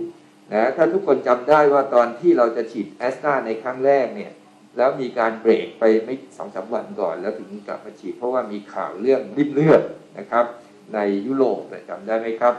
[0.54, 4.32] นะถ้าทุกคนจำได้ว่าตอนที่เราจะฉีดแอสตราในครั้งแรกเนี่ย
[4.78, 9.82] แล้วมีการเบรกไปไม่สองสามวันก่อน แล้วถึงกลับมาฉีดเพราะว่ามีข่าวเรื่องริมเลือด
[10.20, 10.46] นะครับ
[10.94, 12.54] ในยุโรปจำได้ไหมครับ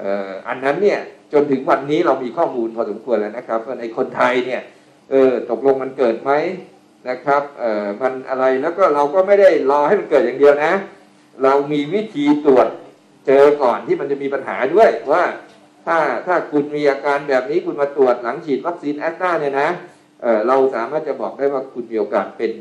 [0.00, 1.00] อ่ออันนั้นเนี่ย
[1.32, 4.62] จนถึงวันนี้เรามีข้อมูลพอสมควรแล้วนะครับว่าในคนไทยเนี่ย
[5.10, 6.32] เออตกลงมันเกิดไหม
[7.08, 10.72] นะครับเออมันอะไรแล้วก็เราก็ไม่ได้รอให้มันเกิดอย่างเดียวนะ
[11.42, 12.68] เรามีวิธีตรวจ
[13.26, 15.22] เจอก่อนที่มันจะมีปัญหาด้วยว่า
[15.88, 19.68] ถ้าถ้าคุณมีอาการแบบนี้คุณมาตรวจหลังฉีดวัคซีนแอสตราเนี่ยนะ
[20.22, 22.52] เออเราสามารถจะบอกได้ว่าคุณมีโอกาสเป็น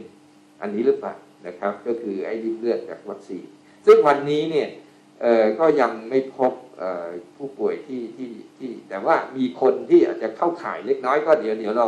[0.62, 1.14] อันนี้หรือเปล่า
[1.48, 3.46] นะครับ ก็คือไอ้ริ่มเลือดจากวัคซีน
[3.86, 4.68] ซึ่งวันนี้เนี่ย
[5.22, 11.88] เออก็ยังไม่พบเอ่อผู้ป่วยที่ที่ที่แต่ว่ามีคนที่อาจจะเข้าข่ายเล็กน้อยก็เดี๋ยวเดี๋ยวเรา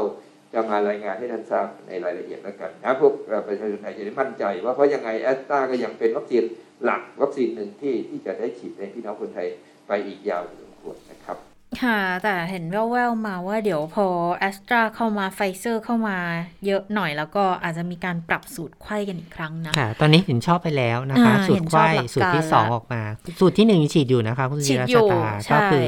[0.53, 6.43] จะมารายงานให้ท่านทราบในรายละเอียดแล้วกันนะพวกเอ่อประชาชนไทยจะได้มั่นใจ ว่าเพราะยังไงแอสตราก็ยังเป็นวัคซีน
[6.83, 9.47] หลักวัคซีนหนึ่งที่ที่จะได้ฉีดในพี่น้องคนไทย
[9.87, 10.43] ไปอีกยาว
[10.83, 11.37] พอสมควรนะครับ
[11.81, 16.17] ค่ะ แต่เห็นแว่วๆมาว่าเดี๋ยวพอแอสตราเข้ามาไฟเซอร์เข้ามา
[16.65, 23.01] เยอะหน่อยแล้วก็อาจจะมีการปรับสูตรไข้กันอีกครั้งนะค่ะ ตอนนี้เห็นชอบไปแล้วนะคะอ่าสูตเห็รนชไข้อบหลักการสูตรที่สองแล้วออกมา
[23.39, 25.85] สูตรที่หนึ่งฉีดอยู่นะคะคุณฉีศิดราอยู่ชตาใช่ก็คือ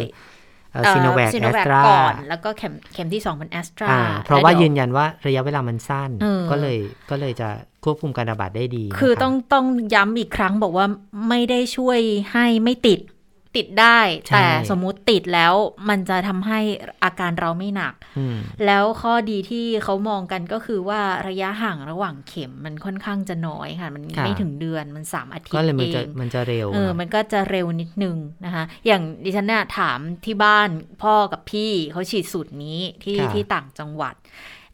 [0.89, 3.87] ซีโนแวคซีแอโนสแวคตราก่อน แล้วก็เข็มเข็มที่สองเป็นแอสตรา
[4.25, 6.77] เพราะว่ายืนยันว่าระยะเวลามันสั้นเออก็เลย
[7.09, 7.49] ก็เลยจะ
[7.83, 10.85] ควบคุมการระบาดได้ดีนะะคือต้องต้องย้ำอีกครั้งบอกว่า
[11.29, 11.99] ไม่ได้ช่วย
[12.31, 12.99] ให้ไม่ติด
[13.55, 15.53] ติดได้ใช่แต่สมมุติติดแล้ว
[15.89, 16.59] มันจะทำให้
[17.03, 30.69] อาการเราไม่หนักอืมแล้วข้อดีที่เขามองกันก็คือว่าระยะห่างระหว่างเข็มมันค่อนข้างจะน้อยค่ะ มันค่ะไม่ถึงเดือนมันสามอาทิตย์ก็เลยมันเอจะงมันจะเร็วเออเนอะมันก็จะเร็วนิดนึงนะคะ อย่างดิฉันเนี่ยถามที่บ้าน
[31.03, 34.15] พ่อกับพี่เขาฉีดสูตรนี้ที่ค่ะที่ต่างจังหวัด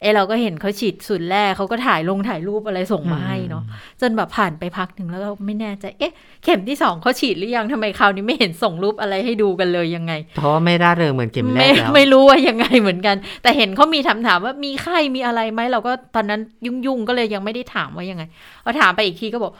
[0.00, 3.64] เอยเราก็เห็นเขาฉีดสูตรแรกเขาก็ถ่ายลงถ่ายรูปอะไรส่งมาให้เนาะ
[4.00, 6.12] จนแบบผ่านไปพักหนึ่งแล้วเราไม่แน่ใจเอ๊ะ
[6.44, 18.22] เข็มที่สองเขาฉีดหรือยังทำไมคราวนี้ไม่เห็นส่งรูปอะไรให้ดูกันเลยยังไงเพราะว่าไม่ร่าเริงเหมือนเข็มแรไม่กแล้วไม่รู้ว่ายังไงเหมือนกัน แต่เห็นเขามีถามถามว่ามีไข้มีอะไรไหมเราก็ตอนนั้นยุ่งๆก็เลยยังไม่ได้ถามว่ายังไง
[18.64, 19.54] พอถามไปอีกทีก็บอก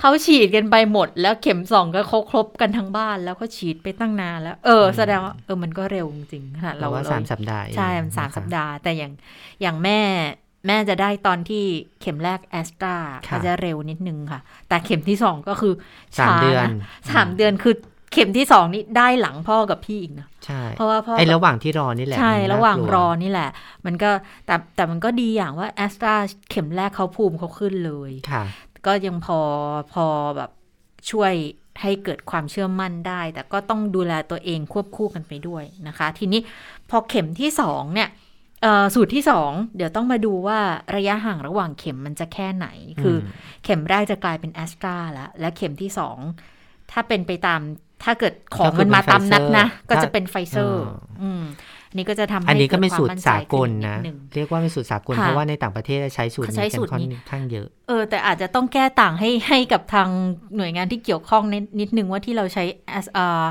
[0.00, 9.12] เขาฉีดกันไปหมด แล้วเข็มสองก็เขาครบกันทั้งบ้านแล้วเขาฉีดไปตั้งนานแล้ว เออ แสดงว่าเออมันก็เร็วจริงๆขนาดเราเราว่าเราสามสัปดาห์เองใช่มันสามนะคะสัปดาห์แต่อย่าง
[9.62, 10.00] อย่างแม่
[10.66, 11.64] แม่จะได้ตอนที่
[12.00, 12.96] เข็มแรกแอสตรา
[13.28, 15.74] ค่ะก็จะเร็วนิดนึงค่ะ แต่เข็มที่สองก็คือ
[16.18, 17.74] สามช้เดือนะสามเดือนคือ
[18.12, 23.50] เข็มที่สองนี่ได้หลังพ่อกับพี่อีกนะใช่เพราะว่าพ่อไอ้ระหว่างที่รอนี่แหละ ใช่มันน่ระหว่างกลัรอนี่แหละ
[23.86, 24.10] มันก็
[24.46, 26.14] แต่แต่มันก็ดีอย่างว่าแอสตรา
[26.50, 28.44] เข็มแรกเขาภูมิเขาขึ้นเลยค่ะ
[28.86, 29.40] ก็ยังพอ
[29.92, 30.50] พอแบบ
[31.10, 31.32] ช่วย
[31.82, 36.40] ให้เกิดความเชื่อมั่นได้ แต่ก็ต้องดูแลตัวเองควบคู่กันไปด้วยนะคะ ทีนี้
[36.90, 38.23] พอเข็มที่สองเนี่ยเอ่อ
[38.94, 40.58] สูตรที่สองเดี๋ยวต้องมาดูว่า
[40.96, 42.66] ระยะห่างระหว่างเข็มมันจะแค่ไหน
[43.02, 43.18] คืออ
[43.64, 46.18] เข็มแรกจะกลายเป็นแอสตราแล้วและเข็มที่สอง
[46.90, 47.60] ถ้าเป็นไปตาม
[48.04, 50.84] ถ้าเกิดของมันมาตามนัดนะ ก็จะเป็นไฟเซอร์
[51.22, 51.42] อืม
[51.90, 60.08] อันนี้ก็จะทำให้อันนี้ก็เป็นดควสูตรมั่ใจสากลขึ้นะดงเรียกว่าเป็นสูตรสากลค่ะเพราะว่าในต่างประเทศใช้สูตรเขานี้ใช้กันสูตรค่อนนี้ข้างเยอะ เออ แต่อาจจะต้องแก้ต่างให้ให้กับทาง
[60.56, 63.44] หน่วยงานที่เกี่ยวข้องนิดนิดนึงว่าที่เราใช้แอสอ่า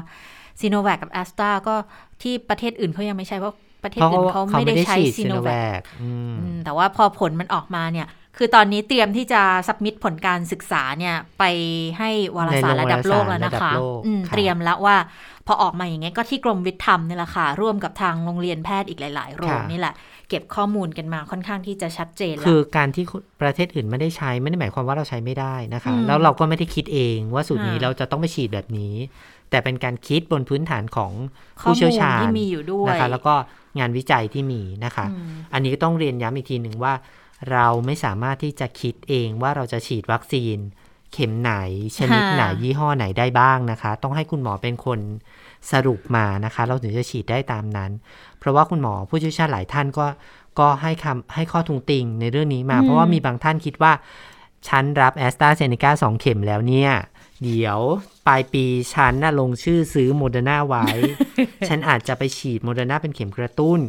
[0.62, 1.76] ซีโนแวคกับแอสตราก็
[2.22, 11.44] ที่ประเทศอื่นเขายังไม่ใช่เพราะ ประเทศเพราะอื่นเขาเขาไม่ไม่ได้ได้ใช้ฉีดซีซีโนโนแวแวคคอืมอืมแต่ว่าพอผลมันออกมาเนี่ย คือตอนนี้เตรียมที่จะสับมิดผลการศึกษาเนี่ย ไป
[11.98, 14.96] ให้วารสารในโรงระดับโลกวารสารแล้วนะระดัคะบโลกอืมค่ะเตรียมแล้วว่า
[15.48, 19.94] พอออกมาอย่างเงี้ยก็ที่กรมวิทย์ธรรมนี่แหละค่ะ ร่วมกับทางโรงเรียนแพทย์อีกหลาย ๆ โรงนี่แหละ
[20.30, 23.04] เก็บข้อมูลกันมาค่อนข้างที่จะชัดเจนแล้วคือการที่
[23.42, 28.94] ประเทศอื่นไม่ได้ใช้ไม่ได้หมายความว่าเราใช้ไม่ได้นะคะอืมแล้วเราก็ไม่ได้คิดเองว่าสูตรนี้ค่ะเราจะต้องไปฉีดแบบนี้
[29.54, 31.12] แต่เป็นการคิดบนพื้นฐานของ
[31.62, 33.34] ข้อผู้เชี่ยวมูลชาญที่มีอยู่ด้วยนะคะแล้วก็
[33.80, 36.94] งานวิจัยที่มีนะคะอืมอันนี้ก็ต้องเรียนย้ำอีกทีหนึ่งว่า
[37.52, 40.58] เราไม่สามารถที่จะคิดเองว่าเราจะฉีดวัคซีน
[41.14, 41.54] เข็มไหน
[41.98, 45.00] ชนิดไหนค่ะยี่ห้อไหนได้บ้างนะคะ ต้องให้คุณหมอเป็นคน
[45.72, 47.92] สรุปมานะคะ เราถึงจะฉีดได้ตามนั้น
[48.40, 50.06] เพราะว่าคุณหมอผู้เชี่ยวชาญหลายท่านก็
[50.60, 53.92] ก็ให้คำให้ข้อทุงติงในเรื่องนี้มา เพราะว่ามีบางท่านคิดว่า
[54.68, 56.92] ฉันรับแอสตราเซเนกาสองเข็มแล้วเนี่ย
[57.44, 57.80] เดี๋ยว
[58.28, 60.86] ปลายปีฉันน่ะลงชื่อซื้อโมเดอร์นาไว้
[61.68, 63.80] ฉันอาจจะไปฉีดโมเดอร์นาเป็นเข็มกระตุ้น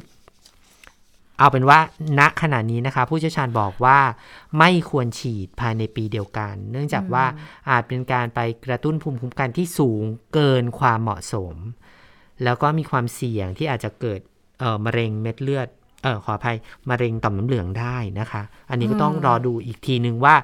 [1.38, 1.78] เอาเป็นว่า
[2.18, 3.98] ณขณะนี้นะคะ ผู้เชี่ยวชาญบอกว่า
[4.58, 7.24] ไม่ควรฉีดภายในปีเดียวกัน เนื่องจากว่า
[7.70, 10.02] อาจเป็นการไปกระตุ้นภูมิคุ้มกันที่สูง
[10.34, 11.54] เกินความเหมาะสม
[12.44, 14.20] แล้วก็มีความเสี่ยงที่อาจจะเกิด
[14.60, 15.68] เอ่อมะเร็งเม็ดเลือด
[16.02, 16.56] เออขออภัย
[16.90, 20.34] มะเร็งต่อมน้ำเหลืองได้นะคะ อันนี้ก็ต้องรอดูอีกทีนึงว่า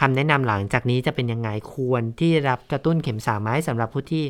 [0.00, 4.24] คำแนะนำหลังจากนี้จะเป็นยังไงควรที่รับกระตุ้นเข็มสามไหมสำหรับผู้ที่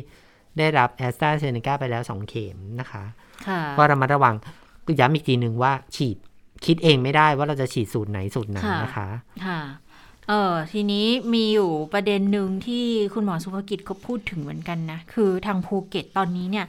[0.57, 3.03] ได้รับแอสตราเซเนกาไปแล้ว 2 เข็มนะคะ
[3.47, 4.35] ค่ะก็ระมัดระวัง
[4.85, 6.17] ก็ย้ำอีกทีหนึ่งว่าฉีด
[6.65, 9.07] คิดเองไม่ได้ว่าเราจะฉีดสูตรไหนสูตรไหนค่ะนะคะ
[9.45, 9.59] ค่ะ
[10.29, 16.65] เออทีนี้มีอยู่ประเด็นหนึ่งที่คุณหมอสุภกิจเขาพูดถึงเหมือนกันนะ คือทางภูเก็ตตอนนี้เนี่ย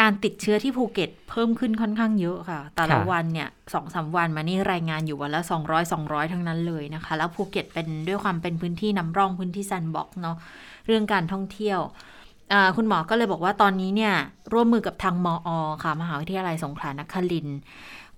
[0.00, 10.36] การติดเชื้อที่ภูเก็ตเพิ่มขึ้นค่อนข้างเยอะค่ะ แต่ละวันเนี่ยสองสามวันมานี่รายงานอยู่วันละสองร้อยสองร้อยทั้งนั้นเลยนะคะ แล้วภูเก็ตเป็นด้วยความเป็นพื้นที่นำร่องพื้นที่ sandbox เนาะ
[10.86, 11.80] เรื่องการท่องเที่ยว
[12.76, 14.14] คุณหมอก็เลยบอกว่าตอนนี้เนี่ย
[14.52, 15.48] ร่วมมือกับทางมอ
[15.82, 17.48] ค่ะ มหาวิทยาลัยสงขลานครินทร์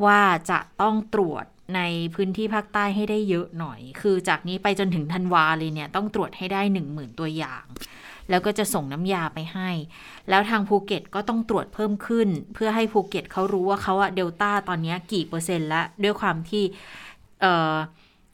[0.05, 1.45] ว่าจะต้องตรวจ
[1.77, 1.81] ใน
[2.15, 7.65] พื้นที่ภาคใต้ให้ได้เยอะหน่อย คือจากนี้ไปจนถึงธันวาเลยเนี่ยต้องตรวจให้ได้หนึ่งหมื่นตัวอย่าง
[8.31, 9.71] แล้วก็จะส่งน้ำยาไปให้
[10.29, 16.65] แล้วทางภูเก็ตก็ต้องตรวจเพิ่มขึ้น เพื่อให้ภูเก็ตเขารู้ว่าเขาอะเดลต้าตอนนี้กี่เปอร์เซ็นต์ละด้วยความที่
[17.41, 17.75] เอ่อ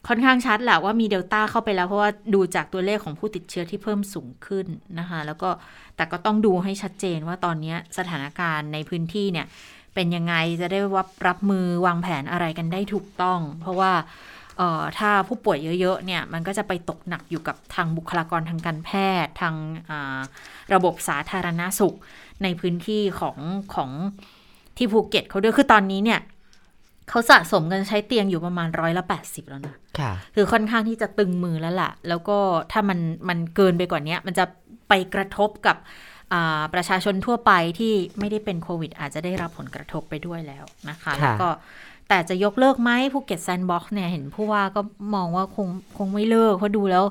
[0.07, 4.65] ค่อนข้างชัดแหละว่ามีเดลต้าเข้าไปแล้ว เพราะว่าดูจากตัวเลขของผู้ติดเชื้อที่เพิ่มสูงขึ้น
[4.99, 5.49] นะคะแล้วก็
[5.95, 9.47] แต่ก็ต้องดูให้ชัดเจนว่าตอนนี้สถานการณ์ในพื้นที่เนี่ย
[9.95, 13.91] เป็นยังไงจะได้รับรับมือวางแผนอะไรกันได้ถูกต้อง เพราะว่า
[14.97, 18.89] ถ้าผู้ป่วยเยอะๆเนี่ยมันก็จะไปตกหนักอยู่กับทางบุคลากรทางการแพ
[19.23, 19.55] ทย์ ทาง
[19.89, 20.19] อ่า
[20.73, 21.95] ระบบสาธารณาสุข
[22.43, 23.37] ในพื้นที่ของ
[23.75, 23.91] ของ
[24.77, 26.19] ที่ภูเก็ตเขาด้วยคือตอนนี้เนี่ย
[27.09, 32.37] เขาสะสมกันใช้เตียงอยู่ประมาณร้อยละแปดสิบแล้วนะค่ะ คือค่อนข้างที่จะตึงมือแล้วล่ะ แล้วก็
[32.71, 34.45] ถ้ามันมันเกินไปกว่านี้มันจะ
[34.89, 35.77] ไปกระทบกับ
[36.33, 41.49] อ่าประชาชนทั่วไปที่ไม่ได้เป็นโควิด อาจจะได้รับผลกระทบไปด้วยแล้วนะคะค่ะแล้วก็
[42.09, 44.81] แต่จะยกเลิกไหมภูเก็ตแซนด์บ็อกซ์เนี่ยเห็นผู้ว่าก็
[45.15, 45.67] มองว่าคง
[45.97, 47.03] คงไม่เลิกเพราะดูแล้ว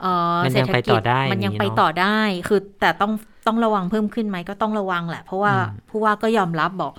[0.00, 3.12] เอ่อมันเศรยัษงฐไปกิต่จอได้มันยังอย่างนี้ไปเนอะต่อได้ คือแต่ต้อง
[3.46, 6.92] ต้องระวังเพิ่มขึ้นไหมก็ต้องระวังแหละ เพราะว่าอืมผู้ว่าก็ยอมรับบอก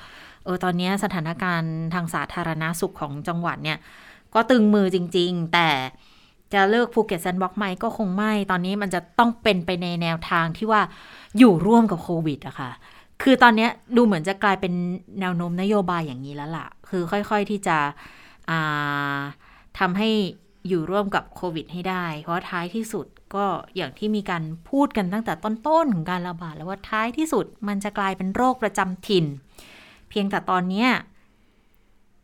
[0.45, 3.77] เออตอนนี้สถานการณ์ทางสาธารณาสุขของจังหวัดเนี่ย
[4.33, 5.69] ก็ตึงมือจริง ๆ แต่
[6.53, 10.81] จะเลิกภูเก็ตแซนด์บ็อกซ์ไหมก็คงไม่ ตอนนี้มันจะต้องเป็นไปในแนวทางที่ว่า
[11.37, 12.71] อยู่ร่วมกับโควิดอะค่ะ
[13.23, 14.73] คือตอนเนี้ยดูเหมือนจะกลายเป็น
[15.19, 17.77] แนวโน้มนโยบายอย่างนี้แล้วล่ะ คือค่อยๆที่จะ
[19.79, 20.09] ทำให้
[20.67, 29.25] อยู่ร่วมกับโควิดให้ได้ เพราะท้ายที่สุดก็อย่างที่มีการพูดกันตั้งแต่ต้นๆของการระบาดแล้วว่าท้ายที่สุดมันจะกลายเป็นโรคประจำถิ่น
[30.09, 30.85] เพียงแต่ตอนนี้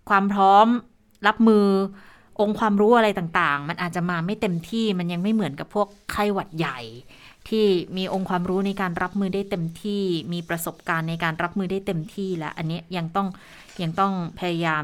[0.10, 0.68] ความพร้อม
[1.28, 1.68] รับมือ
[2.40, 6.80] องค์ความรู้อะไรต่างๆ มันอาจจะมาไม่เต็มที่มันยังไม่เหมือนกับพวกไข้หวัดใหญ่
[7.50, 7.66] ที่
[7.98, 10.04] มีองค์ความรู้ในการรับมือได้เต็มที่
[10.34, 13.28] มีประสบการณ์ในการรับมือได้เต็มที่แล้ว อันเนี้ยยังต้อง
[13.82, 14.84] ยังต้องพยายาม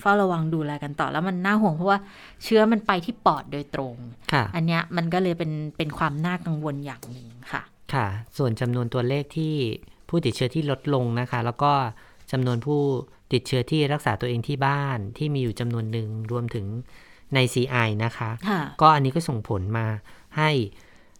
[0.00, 1.98] เฝ้าระวังดูแลกันต่อแล้วมันน่าห่วงเพราะว่า
[2.44, 3.94] เชื้อมันไปที่ปอดโดยตรง
[4.32, 7.62] ค่ะอันเนี้ยมันก็เลยเป็นเป็นความน่ากังวลอย่างหนึ่งค่ะ
[7.94, 9.54] ค่ะ ส่วนจำนวนตัวเลขที่
[10.08, 11.72] ผู้ติดเชื้อที่ลดลงนะคะ แล้วก็
[12.32, 12.80] จำนวนผู้
[13.32, 16.66] ติดเชื้อที่รักษาตัวเองที่บ้านที่มีอยู่จำนวนหนึ่งรวมถึง
[17.34, 19.86] ใน CI นะคะค่ะก็อันนี้ก็ส่งผลมา
[20.38, 20.50] ให้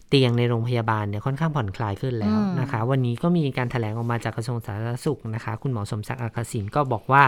[0.08, 7.24] เตียงในโรงพยาบาลเนี่ยค่อนข้างผ่อนคลายขึ้นแล้วอืมนะคะ วันนี้ก็มีการถแถลงออกมาจากกระทรวงสาธารณสุขนะคะ คุณหมอสมศักดิ์อักษิณก็บอกว่า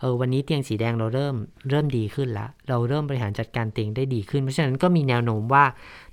[0.00, 1.34] เออวันนี้เตียงสีแดงเราเริ่ม
[1.70, 5.64] เริ่มดีขึ้นแล้วเราเริ่มบริหารจัดการเตียงได้ดีขึ้น เพราะฉะนั้นก็มีแนวโน้มว่า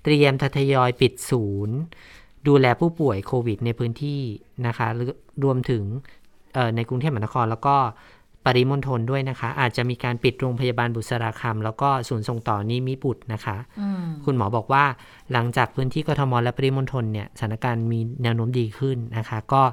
[0.04, 1.78] เตรียมทยอยปิดศูนย์
[2.48, 4.22] ดูแลผู้ป่วยโควิดในพื้นที่
[4.68, 4.88] นะคะ
[5.44, 5.84] รวมถึง
[6.76, 7.76] ในกรุงเทพมหานครแล้วก็
[8.46, 13.58] ปริมณฑลด้วยนะคะ อาจจะมีการปิดโรงพยาบาลบุษราคำแล้วก็ศูนย์ส่งต่อนี้มีบุตรนะคะ
[14.26, 14.84] คุณหมอบอกว่า
[15.32, 19.64] หลังจากพื้นที่กทมและปริมณฑลเนี่ยสถานการณ์มีแนวโน้มดีขึ้นนะคะ ก็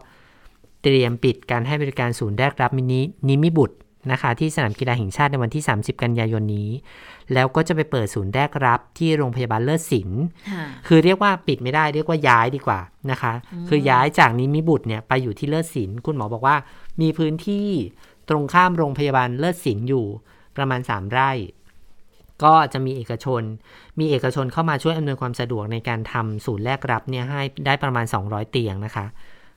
[0.83, 3.77] เตรียมปิดการให้บริการศูนย์แรกรับมินินิมิบุตร
[4.13, 6.71] นะคะที่สนามกีฬาแห่งชาติในวันที่ 30 กันยายนนี้
[7.33, 10.23] แล้วก็จะไปเปิดศูนย์แรกรับที่โรงพยาบาลเลิศศิลป์
[10.87, 12.81] คือเรียกว่าปิดไม่ได้เรียกว่าย้ายดีกว่า
[13.11, 13.33] นะคะ
[13.69, 16.57] คือย้ายจากนิมิบุตรเนี่ยไปอยู่ที่เลิศศิลป์คุณหมอบอกว่า
[17.01, 17.69] มีพื้นที่
[18.31, 20.07] ตรงข้ามโรงพยาบาลเลิศศิลป์อยู่
[20.57, 21.31] ประมาณ 3 ไร่
[22.45, 23.43] ก็จะมีเอกชน
[23.99, 29.07] มีเอกชนเข้ามาช่วยอำนวยความสะดวกในการทำศูนย์แรกรับเนี่ยให้ได้ประมาณ 200 เตียงนะคะ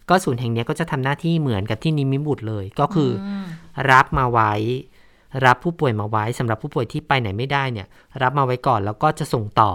[0.10, 3.12] ก็ศูนย์แห่งนี้ก็จะทำหน้าที่เหมือนกับที่นิมิบุตรเลย ก็คือ
[3.92, 4.54] รับมาไว้
[5.46, 7.88] รับผู้ป่วยมาไว้สำหรับผู้ป่วยที่ไปไหนไม่ได้เนี่ย
[8.22, 9.72] รับมาไว้ก่อนแล้วก็จะส่งต่อ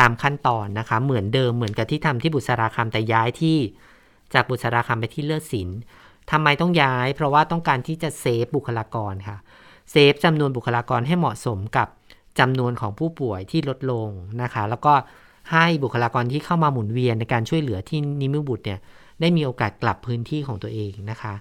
[0.00, 3.58] ตามขั้นตอนนะคะ เหมือนเดิมเหมือนกับที่ทำที่บุษราคำแต่ย้ายที่
[4.34, 5.78] จากบุษราคำไปที่เลือดศิลป์
[6.30, 9.36] ทำไมต้องย้าย เพราะว่าต้องการที่จะเซฟบุคลากรค่ะ
[9.90, 11.88] เซฟจำนวนบุคลากรให้เหมาะสมกับ
[12.38, 14.08] จำนวนของผู้ป่วยที่ลดลง
[14.42, 14.94] นะคะ แล้วก็
[15.52, 18.80] ให้บุคลากรที่เข้ามาหมุนเวียนในการช่วยเหลือที่นิมิบุตรเนี่ย
[19.20, 21.34] ได้มีโอกาสกลับพื้นที่ของตัวเองนะคะ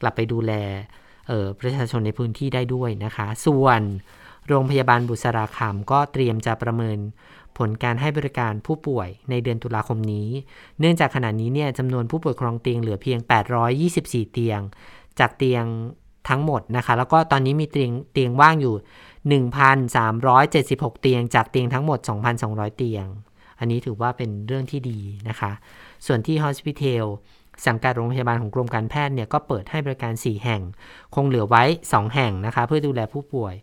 [0.00, 0.52] กลับไปดูแล
[1.60, 3.80] ประชาชนในพื้นที่ได้ด้วยนะคะ ส่วน
[4.48, 6.98] โรงพยาบาลบุษราคำก็เตรียมจะประเมิน
[7.58, 10.28] ผลการให้บริการผู้ป่วยในเดือนตุลาคมนี้
[10.80, 13.18] เนื่องจากขณะนี้เนี่ยจำนวนผู้ป่วยครองเตียงเหลือเพียง
[13.76, 14.60] 824 เตียง
[15.18, 15.64] จากเตียง
[16.28, 18.74] ทั้งหมดนะคะ แล้วก็ตอนนี้มีเตียงเตียงว่างอยู่
[19.42, 21.98] 1,376 เตียง จากเตียงทั้งหมด
[22.38, 23.06] 2,200 เตียง
[23.58, 25.52] อันนี้ถือว่าเป็นเรื่องที่ดีนะคะ
[26.06, 27.04] ส่วนที่ Hospital
[27.66, 30.62] สังกัดโรงพยาบาลของกรมการแพทย์เนี่ยก็เปิดให้บริการ 4 แห่ง
[31.14, 33.54] คงเหลือไว้ 2 แห่งนะคะ เพื่อดูแลผู้ป่วย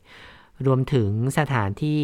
[0.65, 2.00] รวมถึงสถานที่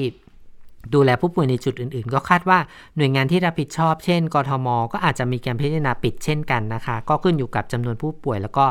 [0.93, 2.59] ดูแลผู้ป่วยในจุดอื่นๆ ก็คาดว่า
[2.97, 8.65] หน่วยงานที่รับผิดชอบเช่น กทม ก็อาจจะมีการพิจารณาปิดเช่นกันนะคะ ก็ขึ้นอยู่กับจำนวนผู้ป่วยแล้วก็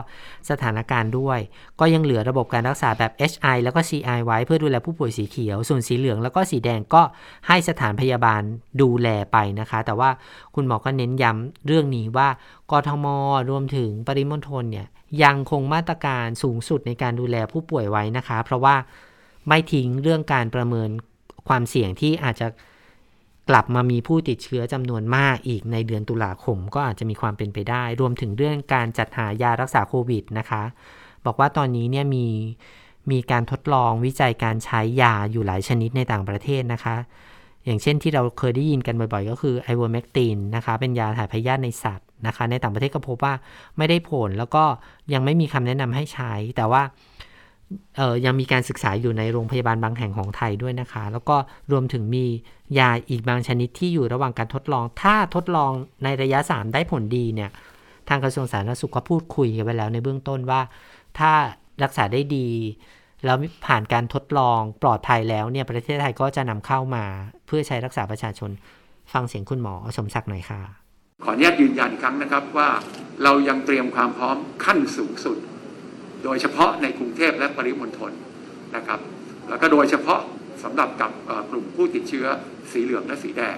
[0.50, 1.38] สถานการณ์ด้วย
[1.80, 7.02] ก็ยังเหลือระบบการรักษาแบบ HI แล้วก็ CI ไว้เพื่อดูแลผู้ป่วยสีเขียว ส่วนสีเหลืองแล้วก็สีแดงก็
[7.48, 8.42] ให้สถานพยาบาล
[8.80, 10.10] ดูแลไปนะคะ แต่ว่า
[10.54, 12.28] คุณหมอก็เน้นย้ำเรื่องนี้ว่า
[12.70, 13.06] กทม
[13.50, 14.86] รวมถึงปริมณฑลเนี่ย
[15.22, 18.74] ยังคงมาตรการสูงสุดในการดูแลผู้ป่วยไว้นะคะ เพราะว่า
[19.48, 20.90] ไม่ทิ้งเรื่องการประเมิน
[21.48, 22.46] ความเสี่ยงที่อาจจะ
[23.50, 30.62] กลับมามีผู้ติดเชื้อจำนวนมากอีกในเดือนตุลาคมก็อาจจะมีความเป็นไปได้ รวมถึงเรื่องการจัดหายารักษาโควิดนะคะ
[31.26, 32.26] บอกว่าตอนนี้เนี่ยมี
[33.10, 36.96] มีการทดลองวิจัยการใช้ยาอยู่หลายชนิดในต่างประเทศนะคะ
[37.64, 43.34] อย่างเช่นที่เราเคยได้ยินกันบ่อยๆ ก็คือไอโวเมกตินนะคะ เป็นยาถ่ายพยาธิในสัตว์นะคะ ในต่างประเทศก็พบว่า
[43.78, 44.64] ไม่ได้ผลแล้วก็
[45.12, 46.82] ยังไม่มีคำแนะนำให้ใช้ แต่ว่า
[48.24, 51.36] ยังมีการศึกษาอยู่ในโรงพยาบาลบางแห่งของไทยด้วยนะคะ แล้วก็
[51.72, 52.24] รวมถึงมี
[52.78, 55.70] ยาอีกบางชนิดที่อยู่ระหว่างการทดลอง ถ้าทดลอง
[56.04, 57.50] ในระยะ 3 ได้ผลดีเนี่ย
[58.08, 60.60] ทางกระทรวงสาธารณสุขก็พูดคุยกันไปแล้วในเบื้องต้นว่า
[61.18, 61.32] ถ้า
[61.82, 62.48] รักษาได้ดี
[63.24, 67.04] แล้วผ่านการทดลองปลอดภัยแล้วเนี่ยประเทศไทยก็จะนำเข้ามา
[67.46, 68.50] เพื่อใช้รักษาประชาชน
[69.12, 70.60] ฟังเสียงคุณหมอสมศักดิ์หน่อยค่ะ
[71.24, 72.68] ขออนุญาตยืนยันอีกครั้งนะครับว่า
[73.22, 75.36] เรายังเตรียมความพร้อมขั้นสูงสุด
[76.24, 78.12] โดยเฉพาะในกรุงเทพและปริมณฑล
[78.76, 79.00] นะครับ
[79.48, 80.20] แล้วก็โดยเฉพาะ
[80.64, 81.10] สำหรับกับ
[81.50, 82.26] กลุ่มผู้ติดเชื้อ
[82.72, 83.56] สีเหลืองและสีแดง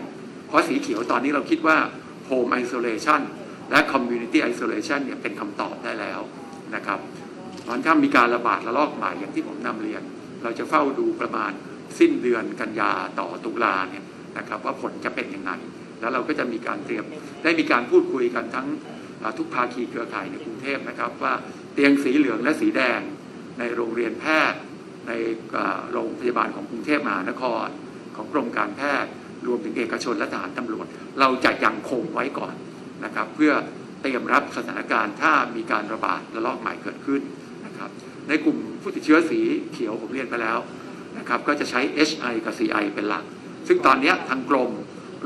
[0.48, 1.76] เพราะสีเขียวตอนนี้เราคิดว่า
[2.28, 3.20] Home Isolation
[3.70, 6.20] และ Community Isolation เนี่ยเป็นคำตอบได้แล้ว
[6.74, 6.98] นะครับ
[7.66, 10.02] ตอนถ้ามีการระบาดระลอกใหม่อย่างที่ผมนำเรียน
[10.42, 11.52] เราจะเฝ้าดูประมาณ
[11.98, 14.04] สิ้นเดือนกันยาต่อตุลาเนี่ย
[14.38, 15.52] นะครับว่าผลจะเป็นยังไง
[16.00, 17.04] แล้วเราก็จะมีการเตรียม
[17.42, 18.66] ได้มีการพูดคุยกันทั้ง
[19.38, 21.34] ทุกภาคีเครือข่ายในกรุงเทพนะครับว่า
[21.74, 23.00] เตียงสีเหลืองและสีแดง
[23.58, 24.60] ในโรงเรียนแพทย์
[25.08, 25.12] ใน
[25.92, 27.66] โรงพยาบาลของกรุงเทพมหานคร
[28.16, 29.10] ของกรมการแพทย์
[29.46, 30.86] รวมถึงเอกชนและทหารตำรวจ
[31.20, 32.54] เราจะยังคงไว้ก่อน
[33.04, 33.52] นะครับ เพื่อ
[34.02, 37.22] เตรียมรับสถานการณ์ถ้ามีการระบาดระลอกใหม่เกิดขึ้น
[37.66, 37.90] นะครับ
[38.28, 39.40] ในกลุ่มผู้ติดเชื้อสี
[39.72, 40.58] เขียวผมเรียนไปแล้ว
[41.18, 43.24] นะครับ ก็จะใช้ HI กับ CI เป็นหลัก
[43.68, 44.70] ซึ่งตอนนี้ทางกรม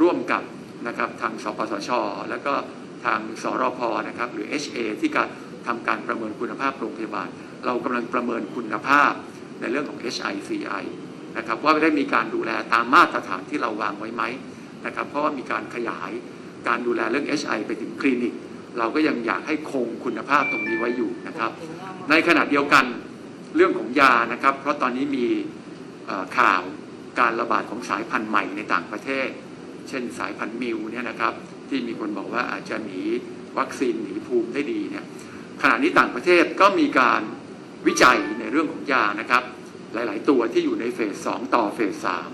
[0.02, 0.42] ร่วมกับ
[0.86, 1.90] นะครับทางสปสช
[2.30, 2.54] แล้วก็
[3.04, 5.28] ทางสรพนะครับ หรือ HA ที่การ
[5.68, 7.28] ทำการประเมินคุณภาพโรงพยาบาล
[7.66, 9.12] เรากำลังประเมินคุณภาพ
[9.60, 10.84] ในเรื่องของ HICI
[11.36, 14.22] นะครับว่าได้มีการดูแลตามมาตรฐานที่เราวางไว้ไหม
[14.86, 16.10] นะครับเพราะว่ามีการขยาย
[16.68, 18.34] การดูแลเรื่อง HI ไปถึงคลินิก
[18.78, 21.50] เราก็ยังอยากให้คงคุณภาพตรงนี้ไว้อยู่นะครับ
[22.10, 22.84] ในขณะเดียวกัน
[23.56, 25.26] เรื่องของยานะครับ เพราะตอนนี้มี
[26.38, 26.62] ข่าว
[27.20, 29.28] การระบาดของสายพันธุ์ใหม่ในต่างประเทศ
[29.88, 31.32] เช่นสายพันธุ์มิวเนี่ยนะครับ
[31.68, 33.02] ที่มีคนบอกว่าอาจจะหนี
[33.58, 35.04] วัคซีนหนีภูมิได้ดีเนี่ย
[35.62, 37.22] ขณะนี้ต่างประเทศก็มีการ
[37.86, 39.42] วิจัยในเรื่องของยานะครับ
[39.92, 42.30] หลาย ๆ ตัวที่อยู่ในเฟสสองต่อเฟสสาม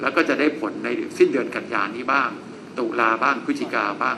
[0.00, 2.30] แล้วก็จะได้ผลในสิ้นเดือนกันยานี้บ้าง
[2.78, 4.16] ตุลาบ้างพฤศจิกาบ้าง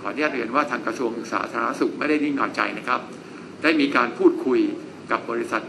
[0.00, 3.00] ขออนุญาตเรียนว่าทางกระทรวงสาธารณสุขไม่ได้นิ่งนอนใจนะครับ
[3.62, 4.60] ได้มีการพูดคุย
[5.10, 5.62] กับบริษัท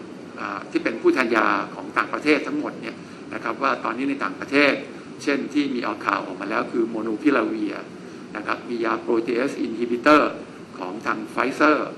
[0.72, 2.96] ที่เป็นผู้แทนยาของต่างประเทศทั้งหมดเนี่ย
[3.34, 4.74] นะครับว่าตอนนี้ในต่างประเทศ
[5.24, 7.76] เช่นที่มีออกข่าวออกมาแล้วคือ molnupiravir
[8.36, 10.34] นะครับมียา protease inhibitor
[10.78, 11.90] ของทางไฟเซอร์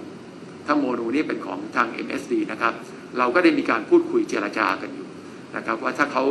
[0.65, 2.73] ถ้า molnu นี่เป็นของทาง MSD นะครับ
[3.17, 5.07] เราก็ได้มีการพูดคุยเจรจากันอยู่
[5.55, 6.23] นะครับ ว่าถ้าเขา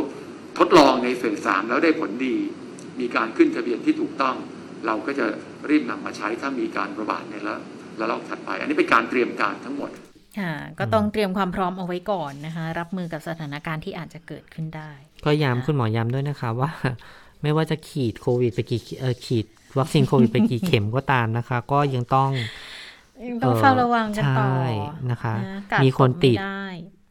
[0.59, 2.35] ทดลองในเฟสสามแล้วได้ผลดี
[2.99, 4.35] มีการขึ้นทะเบียนที่ถูกต้อง
[4.85, 5.25] เราก็จะ
[5.69, 7.55] รีบนำมาใช้ถ้ามีการระบาดในละ
[7.99, 9.91] ระลอกถัดไป อันนี้เป็นการเตรียมการทั้งหมด
[10.39, 14.91] ค่ะก็ต้องเตรียมความพร้อมเอาไว้ก่อนนะคะ รับมือกับสถานการณ์ที่อาจจะเกิดขึ้นได้
[15.25, 16.71] ก็ย้ำคุณหมอย้ำด้วยนะคะว่า
[17.41, 19.45] ไม่ว่าจะขีดโควิดไปกี่เออขีด
[19.79, 22.49] วัคซีนโควิดไปกี่เข็มก็ตามนะคะ ก็ยังต้องยัง
[23.43, 24.65] ต้องเฝ้าระวังกันต่อใช่
[25.11, 25.33] นะคะ
[25.71, 26.67] กาดมีคนติดไม่ได้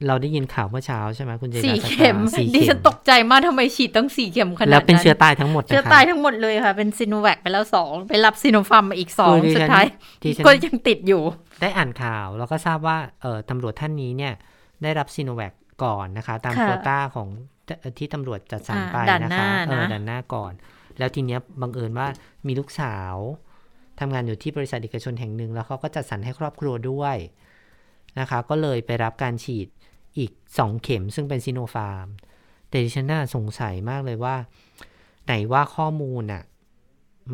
[0.09, 9.87] เราได้ยินข่าวเมื่อเช้าใช่ไหมคุณเจนสี่สตาเข็มสี่ดิเข็ฉัมนตกใจมากทำไมฉีดต้องสี่เข็มขนาดนั้นแล้วเป็นเชื้อตายทั้งหมดนะคะเชื้อตายทั้งหมดเลยค่ะ เป็นซีโนแวคไปแล้วสองไปรับซีโนฟาร์มมาอีกสองคือดิฉันสุดท้าย
[10.25, 11.23] ดิฉันก็ยังติดอยู่
[11.61, 14.33] ได้อ่านข่าวแล้วก็ทราบว่าเออตำรวจท่านนี้เนี่ย
[14.83, 15.53] ได้รับซีโนแวค
[15.85, 17.29] ก่อนนะคะ ตามค่ะโควต้าของ
[17.99, 20.53] ที่ตำรวจจัดสรรอ่าไปด่านนะหน้าคะเออนะด่านหน้าก่อน
[20.99, 22.07] แล้วทีเนี้ยบังเอิญว่า
[22.47, 23.17] มีลูกสาว
[24.03, 27.17] ทำงานอยู่ที่บริษัทเอกชนแห่งหนึ่ง แล้วเขาก็จัดสรรให้ครอบครัวด้วย
[28.19, 29.69] นะคะ ก็เลยไปรับการฉีด
[30.19, 32.07] อีกสองเข็มซึ่งเป็นซีโนฟาร์ม
[32.69, 34.37] แต่ดิฉันน่าสงสัยมากเลยว่า
[35.25, 36.43] ไหนว่าข้อมูลอะ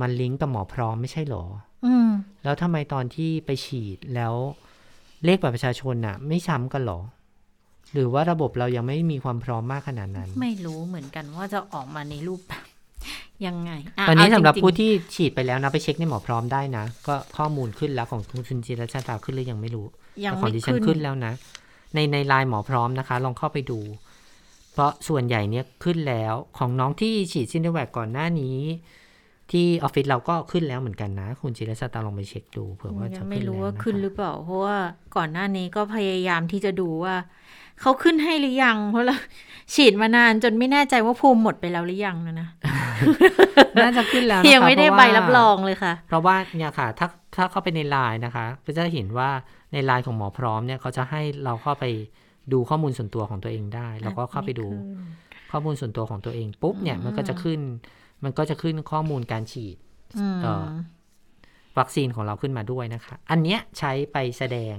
[0.00, 1.44] มันลิงก์กับหมอพร้อมไม่ใช่เหรอ
[1.86, 2.08] อืม
[2.44, 4.34] แล้วทำไมตอนที่ไปฉีดแล้ว
[5.24, 7.00] เลขบัตรประชาชนน่ะไม่ซ้ำกันเหรอ
[7.92, 12.64] หรือว่าระบบเรายังไม่มีความพร้อมมากขนาดนั้น ไม่รู้เหมือนกันว่าจะออกมาในรูปแบบ
[13.46, 19.86] ยังไงะตอนนี้เาสำหรับจงๆผู้ที่ฉีดไปแล้วนะไปเช็คในหมอพร้อมได้นะ ก็ข้อมูลขึ้นแล้วของคุณจิรชาตาขึ้นหรือยังไม่รู้
[20.24, 21.32] ยังแต่ของไม่ดิฉันขึ้นขึ้นแล้วนะ
[21.94, 23.80] ในในไลน์หมอพร้อมนะคะ ลองเข้าไปดู
[24.72, 28.58] เพราะส่วนใหญ่เนี่ยขึ้นแล้วของน้องที่ฉีดซินเดอร์แวคก่อนหน้านี้
[29.50, 34.76] ที่ออฟฟิศเราก็ขึ้นแล้วเหมือนกันนะ คุณจิรชาตาลองไปเช็คดูเผื่อว่าจะยังขึ้นไม่รู้แล้วว่านะคะขึ้นหรือเปล่า เพราะว่า
[35.16, 37.14] ก่อนหน้านี้ก็พยายามที่จะดูว่า
[37.80, 39.14] เขาขึ้นให้หรือยัง เพราะเรา
[39.74, 42.48] ฉีดมานานจนไม่แน่ใจว่าภูมิหมดไปแล้วหรือยังนะนะ
[43.82, 49.30] น่าจะขึ้นแล้วนะคะยังไม่ได้เพาะใบว่ารับรองเลยค่ะ เพราะว่าเนี่ยค่ะ ถ้าถ้าเข้าไปในไลน์นะคะก็จะเห็นว่า
[49.72, 51.84] ในไลน์ของหมอพร้อมเนี่ยเขาจะให้เราเข้าไป
[52.52, 54.66] ดูข้อมูลส่วนตัวของตัวเองได้แล้วก็เข้าไปดู
[55.52, 57.60] ข้อมูลส่วนตัวของตัวเองปุ๊บเนี่ยมันก็จะขึ้น
[58.24, 59.76] มันก็จะขึ้นข้อมูลการฉีด
[60.18, 60.66] อืมเอ่อ
[61.78, 64.76] วัคซีนของเราขึ้นมาด้วยนะคะ อันเนี้ยใช้ไปแสดง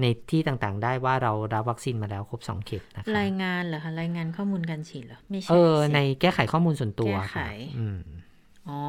[0.00, 7.98] ในที่ต่างๆ ได้ว่าเรารับวัคซีนมาแล้วครบสองเข็มนะคะรายงานเหรอคะรายงานข้อมูลการฉีดเหรอไม่ใช่เออสิในแก้ไขข้อมูลส่วนตัวแก้ไขค่ะอืม
[8.68, 8.80] อ๋อ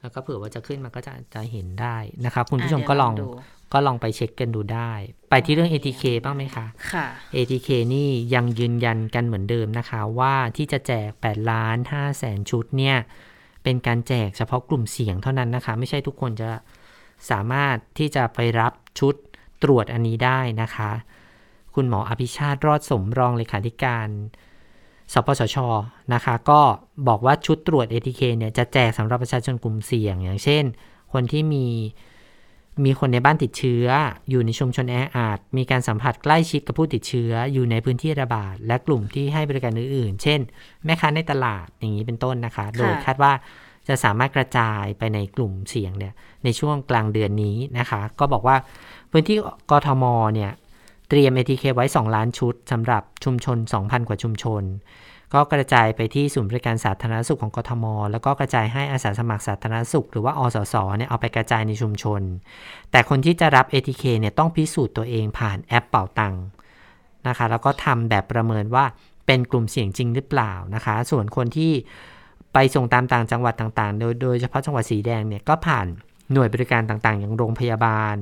[0.00, 3.40] แล้วก็เผื่อว่าจะขึ้นมันก็จะจะเห็นได้นะครับคุณผู้ชมะก็ลองเดี๋ยวดู
[3.72, 4.92] ก็ลองไปเช็คกันดูได้
[5.30, 12.96] ไปที่เรื่อง ATK บ้างไหมคะ ค่ะ ATK นี่ยังยืนยันกันเหมือนเดิมนะคะ ว่าที่จะแจก8ล้าน5แสนชุดเนี่ย
[13.62, 16.50] เป็นการแจกเฉพาะกลุ่มเสี่ยงเท่านั้นนะคะ ไม่ใช่ทุกคนจะ
[17.30, 19.14] สามารถที่จะไปรับชุด
[19.62, 20.90] ตรวจอันนี้ได้นะคะ
[21.74, 24.08] คุณหมออภิชาติรอดสมรองเลขาธิการ
[25.12, 25.56] สปสช
[26.14, 26.60] นะคะ ก็
[27.08, 30.64] บอกว่าชุดตรวจ ATK เนี่ยจะแจกสำหรับประชาชนกลุ่มเสี่ยง อย่างเช่น
[31.12, 31.66] คนที่มี
[32.84, 33.86] มีคนในบ้านติดเชื้อ
[34.30, 40.40] อยู่ในชุมชนแออัดมีการสัมผัสใกล้ชิดกับผู้ติดเชื้อ อยู่ในพื้นที่ระบาด และกลุ่มที่ให้บริการอื่นๆ เช่น
[40.84, 43.32] แม่ค้าในตลาดอย่างนี้เป็นต้นนะคะ โดยคาดว่า
[43.88, 46.14] จะสามารถกระจายไปในกลุ่มเสี่ยงเนี่ย
[46.44, 48.56] ในช่วงกลางเดือนนี้นะคะ ก็บอกว่า
[49.16, 50.52] พื้นที่กทมเนี่ย
[51.08, 54.62] เตรียม ATK ไว้ 2 ล้านชุดสำหรับชุมชน 2,000 กว่าชุมชน
[55.34, 62.22] ก็กระจายไปที่ศูนย์บริการสาธารณสุขของกทม แล้วก็กระจายให้อาสาสมัครสาธารณสุข หรือว่าอสสเนี่ยเอาไปกระจายในชุมชน
[62.90, 66.42] แต่คนที่จะรับ ATK เนี่ยต้องพิสูจน์ตัวเองผ่านแอปเป่าตังค์
[67.28, 68.84] นะคะ แล้วก็ทำแบบประเมินว่า
[69.26, 71.72] เป็นกลุ่มเสี่ยงจริงหรือเปล่านะคะ ส่วนคนที่
[72.52, 75.86] ไปส่งตามต่างจังหวัดต่างๆ โดยโดยเฉพาะจังหวัดสีแดงเนี่ยก็ผ่าน
[76.32, 78.14] หน่วยบริการต่างๆ อย่างโรงพยาบาล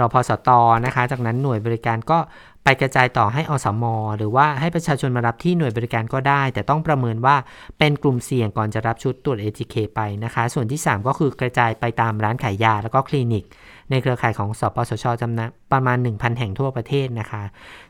[0.00, 0.48] รพสต
[0.86, 2.18] นะคะ จากนั้นหน่วยบริการก็
[2.64, 3.84] ไปกระจายต่อให้อสม
[4.16, 7.36] หรือว่าให้ประชาชนมารับที่หน่วยบริการก็ได้ แต่ต้องประเมินว่า
[7.78, 13.44] เป็นกลุ่มเสี่ยงก่อนจะรับชุดตรวจ ATK ไปนะคะ ส่วนที่ 3 ก็คือกระจายไปตามร้านขายยาแล้วก็คลินิก
[13.90, 17.42] ในเครือข่ายของสปสชจำนวนประมาณ 1,000 แห่งทั่วประเทศนะคะ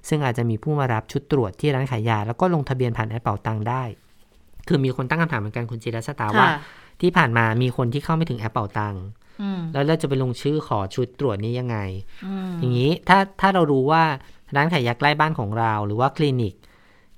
[0.08, 3.82] ซึ่งอาจจะมีผู้มารับชุดตรวจที่ร้านขายยา แล้วก็ลงทะเบียนผ่านแอปเป่าตังค์ได้
[4.68, 6.58] คือมีคนตั้งคำถามเหมือนกันคุณจิรสตาว่าค่ะ
[7.00, 9.21] ที่ผ่านมามีคนที่เข้าไม่ถึงแอปเป่าตังค์อืม
[9.72, 11.76] แล้วเราจะไปลงชื่อขอชุดตรวจนี้ยังไง
[12.26, 14.02] อืมอย่างนี้ถ้าถ้าเรารู้ว่า
[14.56, 16.54] ร้านขายยาใกล้บ้านของเรา หรือว่าคลินิก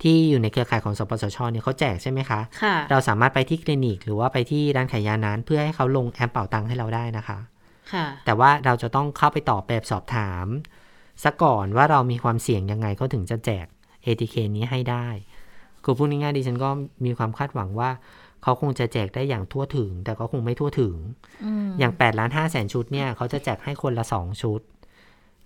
[0.02, 7.38] ที่อยู่ในเครือข่ายของสปสชเนี่ยเขาแจกใช่ไหมคะค่ะเราสามารถไปที่คลินิก หรือว่าไปที่ร้านขายยานั้น เพื่อให้เขาลงแอปเป่าตังค์ให้เราได้นะคะ
[7.92, 10.46] ค่ะแต่ว่าเราจะต้องเข้าไปตอบแบบสอบถาม
[11.24, 13.66] ซะก่อนว่าเรามีความเสี่ยงยังไงเขาถึงจะแจก
[14.04, 15.06] ATK นี้ให้ได้
[15.84, 16.70] คือพูดง่ายๆดิฉันก็
[17.04, 17.90] มีความคาดหวังว่า
[18.44, 20.94] เขาคงจะแจกได้อย่างทั่วถึง แต่ก็คงไม่ทั่วถึง
[21.78, 24.60] อย่าง8ล้าน5แสนชุดเนี่ยเขาจะแจกให้คนละ2ชุด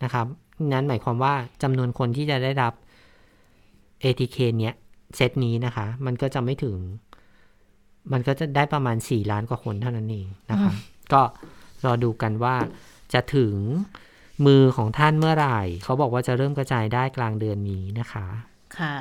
[0.02, 0.26] นะครับ
[0.72, 2.72] นั้นหมายความว่าจำนวนคนที่จะได้รับ
[4.04, 4.74] ATK เนี้ย
[5.16, 6.78] เซตนี้นะคะ มันก็จะไม่ถึง
[8.12, 10.72] มันก็จะได้ประมาณ 4 ล้านกว่าคนเท่านั้นเองนะคะ
[11.12, 11.22] ก็
[11.84, 12.56] รอดูกันว่า
[13.12, 13.54] จะถึง
[14.46, 18.26] มือของท่านเมื่อไหร่ เขาบอกว่าจะเริ่มกระจายได้กลางเดือนนี้นะคะ
[18.78, 18.94] ค่ะ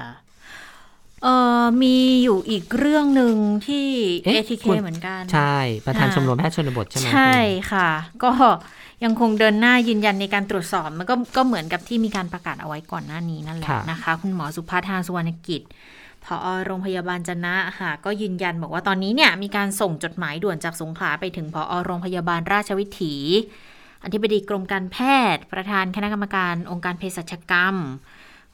[1.24, 3.36] เอ่อมีอยู่อีกเรื่องหนึ่ง
[3.68, 3.88] ที่
[4.26, 7.90] เอ๊ะ ATK คุณเหมือนกัน ใช่ ประธานค่ะชมรมแพทย์ชนบทใช่ไหมใช่คุณค่ะ
[8.24, 8.32] ก็
[9.04, 15.62] ยังคงเดินหน้ายืนยันในการตรวจสอบ มันก็ก็เหมือนกับที่มีการประกาศเอาไว้ก่อนหน้านี้นั่นแหละนะคะ คุณหมอสุภาทานสุวรรณกิจ
[16.26, 23.16] พอโรงพยาบาลจะนะค่ะ ก็ยืนยันบอกว่าตอนนี้เนี่ยมีการส่งจดหมายด่วนจากสงขลาไปถึงพอโรงพยาบาลราชวิถี
[24.04, 24.98] อธิบดีกรมการแพ
[25.36, 27.76] ทย์ ประธานคณะกรรมการองค์การเภสัชกรรม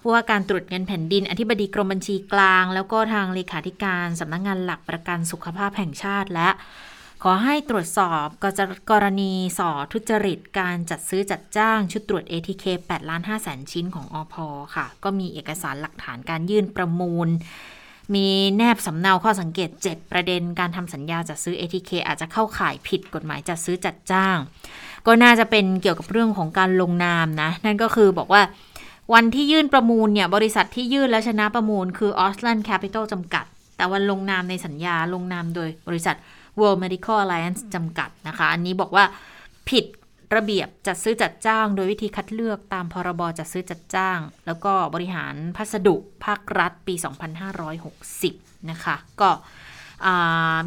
[0.06, 6.50] ผู้ว่าการตรวจเงินแผ่นดิน อธิบดีกรมบัญชีกลาง แล้วก็ทางเลขาธิการสำนักงานหลักประกันสุขภาพแห่งชาติและ
[7.24, 8.26] ขอให้ตรวจสอบ
[8.92, 14.36] กรณีส่อทุจริต การจัดซื้อจัดจ้างชุดตรวจ ATK 8ล้าน5แสนชิ้นของอพ
[14.76, 17.28] ค่ะ ก็มีเอกสารหลักฐานการยื่นประมูล
[18.16, 18.28] มี
[18.58, 24.38] แนบสำเนาข้อสังเกต 7 ประเด็นการทำสัญญาจัดซื้อ ATK อาจจะเข้าข่ายผิดกฎหมายจัดซื้อจัดจ้าง
[25.08, 28.42] ก็น่าจะเป็นเกี่ยวกับเรื่องของการลงนามนะ นั่นก็คือบอกว่า
[29.14, 33.46] วันที่ยื่นประมูลเนี่ย บริษัทที่ยื่นและชนะประมูลคือ Auslan Capital จำกัด
[33.76, 36.16] แต่วันลงนามในสัญญาลงนามโดยบริษัท
[36.60, 39.06] World Medical Alliance จำกัดนะคะ อันนี้บอกว่า
[39.70, 39.86] ผิด
[40.36, 45.96] ระเบียบจัดซื้อจัดจ้าง โดยวิธีคัดเลือกตามพรบจัดซื้อจัดจ้าง แล้วก็บริหารพัสดุ
[46.26, 46.96] ภาครัฐปี
[47.82, 49.30] 2560 นะคะ ก็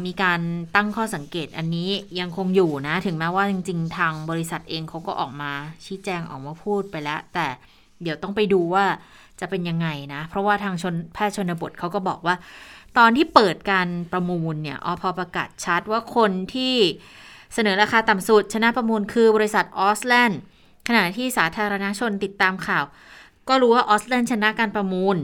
[0.05, 0.41] มีการ
[0.75, 5.51] ตั้งข้อสังเกตอันนี้ยังคงอยู่นะ ถึงแม้ว่าจริง ๆ ทางบริษัทเองเขาก็ออกมา
[5.85, 7.47] ชี้แจงออกมาพูดไปแล้ว แต่
[8.03, 8.85] เดี๋ยวต้องไปดูว่า
[9.39, 12.35] จะเป็นยังไงนะ เพราะว่าทางชนแพทย์ชนบทเขาก็บอกว่า
[12.97, 16.75] ตอนที่เปิดการประมูลเนี่ยอพอประกาศชัดว่าคนที่
[17.53, 20.39] เสนอราคาต่ำสุด ชนะประมูลคือบริษัทออสแลนด์
[20.87, 22.85] ขณะที่สาธารณชนติดตามข่าว
[23.49, 25.17] ก็รู้ว่าออสแลนด์ชนะการประมูล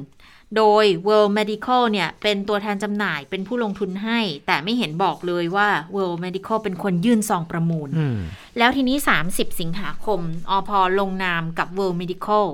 [0.57, 8.17] โดย World Medical เนี่ย เป็นตัวแทนจำหน่ายเป็นผู้ลงทุนให้ แต่ไม่เห็นบอกเลยว่า World Medical เป็นคนยื่นซองประมูลอืม
[8.57, 8.97] แล้วทีนี้
[9.29, 12.45] 30 สิงหาคม อภ.ลงนามกับ World Medical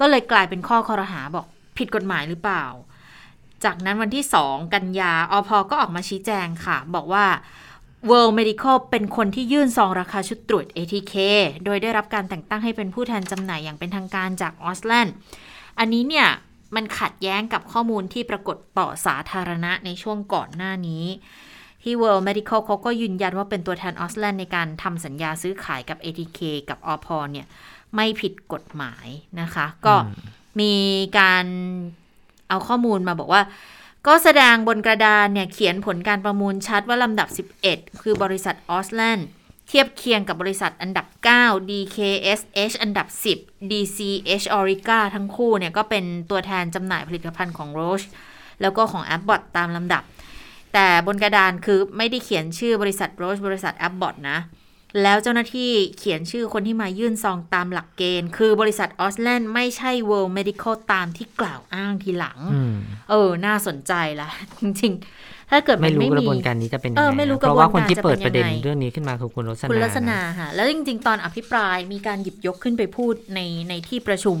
[0.00, 1.46] ก็เลยกลายเป็นข้อครหาบอก
[1.78, 2.64] ผิดกฎหมายหรือเปล่า
[3.64, 7.26] จากนั้นวันที่ 2 กันยา อภ.ก็ออกมาชี้แจงค่ะ บอกว่า
[8.10, 11.14] World Medical เป็นคนที่ยื่นซองราคาชุดตรวจ ATK
[11.64, 15.14] โดยได้รับการแต่งตั้งให้เป็นผู้แทนจำหน่ายอย่างเป็นทางการจากออสแลนด์
[15.78, 16.28] อันนี้เนี่ย
[16.74, 21.04] มันขัดแย้งกับข้อมูลที่ปรากฏต่อสาธารณะในช่วงก่อนหน้านี้
[21.82, 27.46] ที่ World Medical เขาก็ยืนยันว่าเป็นตัวแทนออสแลนด์ในการทำสัญญาซื้อขายกับ ATK กับอพเนี่ย
[27.94, 29.06] ไม่ผิดกฎหมาย
[29.40, 29.94] นะคะ ก็
[30.60, 30.74] มี
[31.18, 31.44] การ
[32.48, 33.42] เอาข้อมูลมาบอกว่า
[34.06, 37.28] ก็แสดงบนกระดานเนี่ย เขียนผลการประมูลชัดว่าลำดับ
[37.64, 39.26] 11 คือบริษัทออสแลนด์
[39.68, 41.06] เทียบเคียงกับบริษัทอันดับ
[41.38, 43.06] 9 DKSH อันดับ
[43.38, 48.06] 10 DCH Orica ทั้งคู่เนี่ยก็เป็นตัวแทนจำหน่ายผลิตภัณฑ์ของ Roche
[48.60, 50.02] แล้วก็ของ Abbott ตามลำดับ
[50.74, 54.38] แต่บนกระดานคือไม่ได้เขียนชื่อบริษัท Roche บริษัท Abbott นะ
[55.02, 62.74] แล้วเจ้าหน้าที่เขียนชื่อคนที่มายื่นซองตามหลักเกณฑ์ คือบริษัทออสแลนด์ไม่ใช่ World Medical ตามที่กล่าวอ้างทีหลังอืม
[63.10, 64.28] เออ น่าสนใจละ
[64.60, 74.38] จริงๆ ถ้าเกิดมัไม่นรู้ไม่กระมีบวนการนี้จะเป็นยังเอไงอไม่รู้นะเพราะว่าคนที่กระบวนการเปิดประเด็นจะเป็นยังไงเรื่องนี้ขึ้นมาคือคุณรสนาคุณลักษณะนะค่ะ แล้วจริง ๆ ตอนอภิปรายมีการหยิบยกขึ้นไปพูดในในที่ประชุม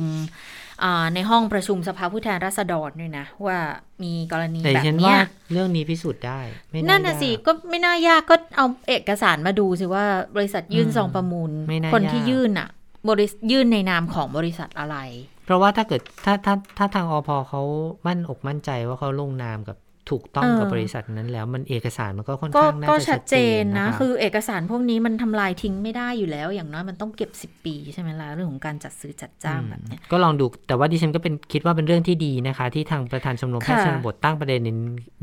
[0.84, 3.58] อ่าในห้องประชุมสภาผู้แทนราษฎรด้วยนะ ว่า
[4.02, 6.40] มีกรณีแต่แบบฉันเนี้ว่ายเรื่องนี้พิสูจน์ได้
[6.70, 10.04] ไม่นั่นน่ะสิยากก็ไม่น่ายากก็เอาเอกสารมาดูสิว่า
[10.36, 12.68] บริษัทยื่นอืมซองประมูลไม่น่าคนที่ยากยื่นอะ
[13.08, 14.96] บริษยื่นในนามของบริษัทอะไร
[15.44, 17.62] เพราะว่าถ้าเกิดถ้าถ้าถ้าทางอพเขา
[18.06, 19.76] มั่นอกมั่นใจว่าเขาลงนามกับ
[20.10, 34.60] ถูกต้องเออกับบริษัทนั้นแล้วมันเอกสารมันก็ค่อนก็ข้างน่าก็จะชัชัดดเจเจนนนะนะคะคือเอกสารพวกนี้มันทำลายทิ้งไม่ได้อยู่แล้ว อย่างน้อยมันต้องเก็บ 10 ปีใช่ไหมล่ะเรื่องของการจัดซื้อจัดจ้างแบบเนี้ยก็ลองดูแต่ว่าดิฉันก็เป็นคิดว่าเป็นเรื่องที่ดีนะคะ ที่ทางประธานชมรมแพทย์ค่ะชนบทตั้งประเด็น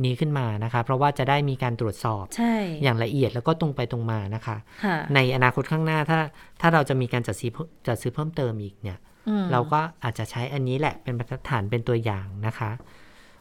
[0.06, 6.20] นี้ขึ้นมานะคะ เพราะว่าจะได้มีการตรวจสอบใช่อย่างละเอียดแล้วก็ตรงไปตรงมานะคะค่ะในอนาคตข้างหน้าถ้า
[6.62, 8.98] ถ้าเราจะมีการจัดซื้อเพิ่มจัดซื้อเพิ่มเติมอีกเนี่ย
[9.30, 12.72] อืมเราก็อาจจะใช้อันนี้แหละเป็นบรรทัดฐานเป็นตัวอย่างนะคะ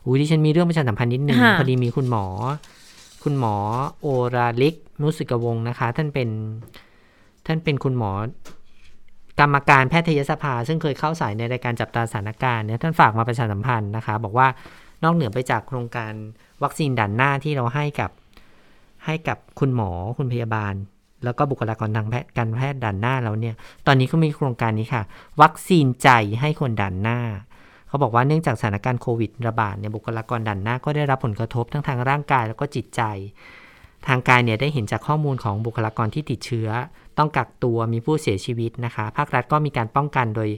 [0.04, 2.26] อุ้ยดิฉันมีเรื่องประชาสัมพันธ์นิดนึงค่ะพอดีมีคุณหมอ
[3.24, 3.54] คุณหมอ
[4.00, 6.28] โอราลิก นุสิกวงศ์นะคะ ท่านเป็น
[7.46, 8.12] ท่านเป็นคุณหมอ
[9.40, 14.48] กรรมการแพทยสภา ซึ่งเคยเข้าสายในรายการจับตาสถานการณ์เนี่ยท่านฝากมาประชาสัมพันธ์นะคะ บอกว่า
[15.02, 16.12] นอกเหนือไปจากโครงการ
[16.62, 18.10] วัคซีนด่านหน้าที่เราให้กับ
[19.06, 20.74] ให้กับคุณหมอคุณพยาบาล
[21.24, 23.54] แล้วก็บุคลากรทางแพทย์การแพทย์ด่านหน้าแล้วเนี่ย
[23.86, 25.02] ตอนนี้ก็มีโครงการนี้ค่ะ
[25.42, 26.08] วัคซีนใจ
[26.40, 27.18] ให้คนด่านหน้า
[27.94, 33.02] เขาบอกว่าเนื่องจากสถานการณ์โควิดระบาดเนี่ยบุคลากรด่านหน้าก็ได้รับผลกระทบทั้งทางร่างกายแล้วก็จิตใจ
[34.08, 36.68] ทางการเนี่ยได้เห็นจากข้อมูลของบุคลากรที่ติดเชื้อ
[37.18, 40.48] ต้องกักตัวมีผู้เสียชีวิตนะคะ ภาครัฐก็มีการป้องกันโดย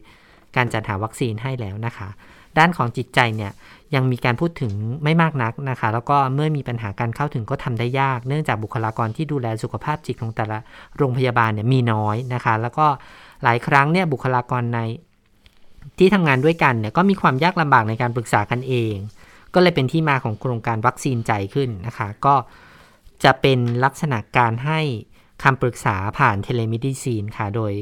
[0.57, 2.09] การจัดหาวัคซีนให้แล้วนะคะ
[2.59, 3.53] ด้านของจิตใจเนี่ย
[3.95, 4.72] ยังมีการพูดถึง
[5.05, 10.59] ไม่มากนักนะคะ แล้วก็เมื่อมีปัญหาการเข้าถึงก็ทำได้ยาก เนื่องจากบุคลากรที่ดูแลสุขภาพจิตของแต่ละ
[10.97, 12.87] โรงพยาบาลเนี่ยมีน้อยนะคะ แล้วก็
[13.43, 14.80] หลายครั้งเนี่ยบุคลากรใน
[15.99, 18.95] ที่ทำงานด้วยกันเนี่ยก็มีความยากลำบากในการปรึกษากันเอง
[19.55, 22.34] ก็เลยเป็นที่มาของโครงการวัคซีนใจขึ้นนะคะ ก็
[23.24, 24.80] จะเป็นลักษณะการให้
[25.43, 27.72] คำปรึกษาผ่านเทเลมิดิซีนค่ะ โดย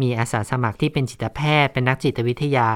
[0.00, 2.68] มีอาสาสมัครที่เป็นจิตแพทย์ เป็นนักจิตวิทยา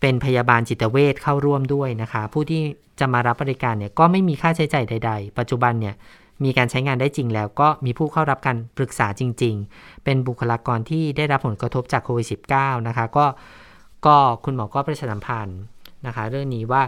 [0.00, 2.62] เป็นพยาบาลจิตเวชเข้าร่วมด้วยนะคะ ผู้ที่
[3.00, 5.94] จะมารับบริการเนี่ยก็ไม่มีค่าใช้จ่ายใด ๆ ปัจจุบันเนี่ย
[6.44, 12.26] มีการใช้งานได้จริงแล้วก็มีผู้เข้ารับการปรึกษาจริง ๆ เป็นบุคลากรที่ได้รับผลกระทบจากโควิด
[12.56, 13.26] -19 นะคะ ก็
[14.06, 15.60] ก็คุณหมอก็ประชาสัมพันธ์
[16.06, 16.82] นะคะ เรื่องนี้ว่า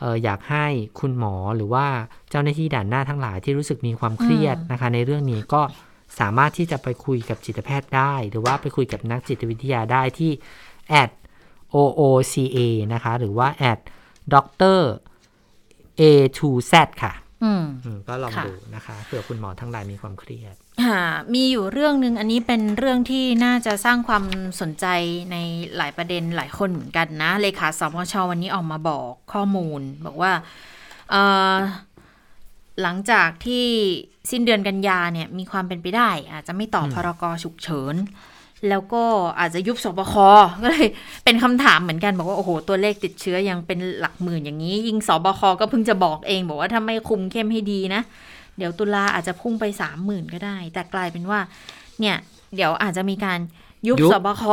[0.00, 0.66] เอออยากให้
[1.00, 1.86] คุณหมอหรือว่า
[2.30, 5.62] เจ้าหน้าที่ด่านหน้าทั้งหลายที่รู้สึกมีความเครียดนะคะ ในเรื่องนี้ก็
[6.20, 10.30] สามารถที่จะไปคุยกับจิตแพทย์ได้ หรือว่าไปคุยกับนักจิตวิทยาได้ที่
[11.02, 11.10] at
[11.74, 12.58] ooca
[12.92, 13.80] นะคะ หรือว่า at
[14.32, 14.80] doctor
[16.00, 16.02] a
[16.38, 17.12] to z ค่ะ
[17.44, 21.02] อืมอืมก็ลองค่ะดูนะคะเผื่อคุณหมอทั้งหลายมีความเครียด ค่ะ
[21.34, 24.24] มีอยู่เรื่องหนึ่งอันนี้เป็นเรื่องที่น่าจะสร้างความ
[24.60, 24.86] สนใจ
[25.32, 25.36] ใน
[25.76, 30.32] หลายประเด็นหลายคนเหมือนกันนะ เลขาสมชวันนี้ออกมาบอกข้อมูล บอกว่า
[31.10, 31.22] เอ่
[31.54, 31.56] อ
[32.82, 33.66] หลังจากที่
[34.30, 37.94] สิ้นเดือนกันยาเนี่ยมีความเป็นไปได้ อาจจะไม่ต่อพรกฉุกเฉิน
[38.68, 39.04] แล้วก็
[39.40, 40.14] อาจจะยุบสบค
[40.62, 40.88] ก็เลย
[41.24, 48.02] เป็นคำถามเหมือนกันบอกว่า โอ้โห ตัวเลขติดเชื้อยังเป็นหลักหมื่นอย่างนี้ ยิ่งสบคก็เพิ่งจะบอกเอง บอกว่าถ้าไม่คุมเข้มให้ดีนะ
[48.58, 51.40] เดี๋ยวตุลาอาจจะพุ่งไปสามหมื่นก็ได้ แต่กลายเป็นว่า
[52.00, 52.16] เนี่ย
[52.56, 53.40] เดี๋ยวอาจจะมีการ
[53.86, 54.44] ยุบยุบสบค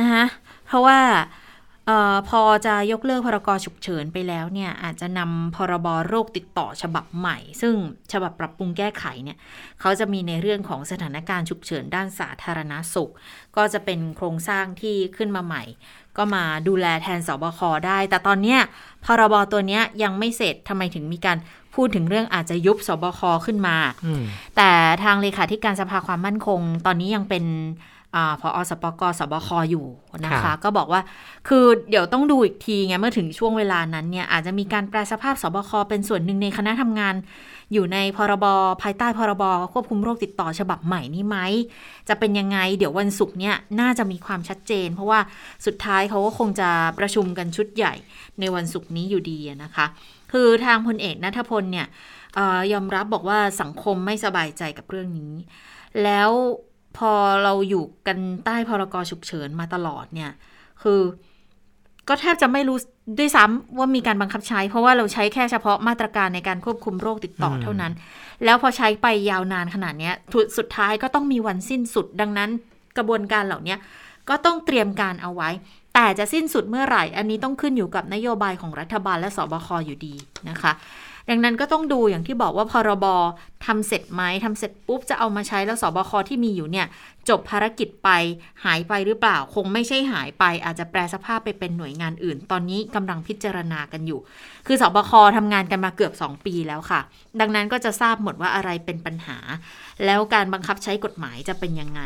[0.00, 0.24] นะคะ
[0.66, 0.98] เพราะว่า
[1.86, 7.74] เออพอจะยกเลิกพรกฉุกเฉินไปแล้วเนี่ยอาจจะนำพรบโรคติดต่อฉบับใหม่ ซึ่ง
[8.12, 9.38] ฉบับปรับปรุงแก้ไขเนี่ย
[9.80, 13.12] เขาจะมีในเรื่องของสถานการณ์ฉุกเฉินด้านสาธารณสุข
[13.56, 15.64] ก็จะเป็นโครงสร้างที่ขึ้นมาใหม่
[16.16, 18.60] ก็มาดูแลแทนสบคได้ แต่ตอนเนี้ย
[19.04, 21.38] พรบตัวเนี้ยยังไม่เสร็จทำไมถึงมีการ
[21.78, 23.76] พูดถึงเรื่องอาจจะยุบสบคขึ้นมา
[24.06, 24.22] อืม
[24.56, 24.70] แต่
[25.04, 27.44] ทางเลขาธิการสภาความมั่นคง ตอนนี้ยังเป็น
[28.16, 29.86] อาพอสปกสบคอยู่
[30.24, 31.00] นะครัคะบก็บอกว่า
[31.48, 37.14] คือเดี๋ยวต้องดูอีกทีไงเมื่อถึงช่วงเวลานั้นเนี่ยอาจจะมีการแปลสภาพสบคเป็นส่วนหนึ่งในคณะทำงาน
[37.72, 38.46] อยู่ในพรบ
[38.82, 41.36] ภายใต้พรบควบคุมโรคติดต่อฉบับใหม่นี้ไหม
[42.08, 45.20] จะเป็นยังไง เดี๋ยววันศุกร์เนี่ยน่าจะมีความชัดเจน เพราะว่า
[45.66, 47.94] สุดท้ายเขาก็คงจะประชุมกันชุดใหญ่
[48.40, 49.86] ในวันศุกร์นี้อยู่ดีอะนะคะ
[50.32, 51.86] คือทางพลเอกนัทพลเนี่ย
[52.38, 55.32] ออยอมรับบอกว่าสังคมไม่สบายใจกับเรื่องนี้
[56.04, 56.30] แล้ว
[56.98, 57.12] พอ
[57.42, 60.30] เราอยู่กันใต้พรกฉุกเฉินมาตลอดเนี่ย
[60.82, 61.00] คือ
[62.08, 62.78] ก็แทบจะไม่รู้
[63.18, 67.92] ด้วยซ้ำว่ามีการบังคับใช้ เพราะว่าเราใช้แค่เฉพาะมาตรการในการควบคุมโรคติดต่ออเท่านั้น
[68.44, 72.50] แล้วพอใช้ไปยาวนานขนาดเนี้ยสุดสุดท้ายก็ต้องมีวันสิ้นสุดดังนั้น
[72.96, 73.78] กระบวนการเหล่าเนี้ย
[74.28, 75.50] ก็ต้องเตรียมการเอาไว้
[76.00, 80.14] แต่จะสิ้นสุดเมื่อไหร่ อันนี้ต้องขึ้นอยู่กับนโยบายของรัฐบาลและสบคอยู่ดี
[80.48, 80.72] นะคะ
[81.30, 83.06] ดังนั้นก็ต้องดูอย่างที่บอกว่าพรบ
[83.66, 86.86] ทำเสร็จไหมทำเสร็จปุ๊บจะเอามาใช้แล้วสบคที่มีอยู่เนี่ย
[87.28, 88.10] จบภารกิจไป
[88.64, 94.20] หายไปหรือเปล่า คงไม่ใช่หายไป อาจจะแปลสภาพไปเป็นหน่วยงานอื่น ตอนนี้กำลังพิจารณากันอยู่
[94.66, 97.00] คือสบคทำงานกันมาเกือบ 2 ปีแล้วค่ะ
[97.40, 99.38] ดังนั้นก็จะทราบหมดว่าอะไรเป็นปัญหา
[100.04, 102.02] แล้วการบังคับใช้กฎหมายจะเป็นยังไง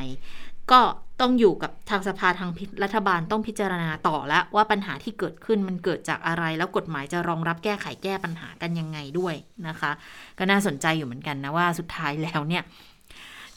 [0.72, 0.80] ก็
[1.20, 2.50] ต้องอยู่กับทางสภาทาง
[2.84, 9.34] รัฐบาลต้องพิจารณาต่อแล้วว่าปัญหาที่เกิดขึ้นมันเกิดจากอะไร แล้วกฎหมายจะรองรับแก้ไขแก้ปัญหากันยังไงด้วย
[9.68, 9.90] นะคะ
[10.38, 12.62] ก็น่าสนใจอยู่เหมือนกันนะว่าสุดท้ายแล้วเนี่ย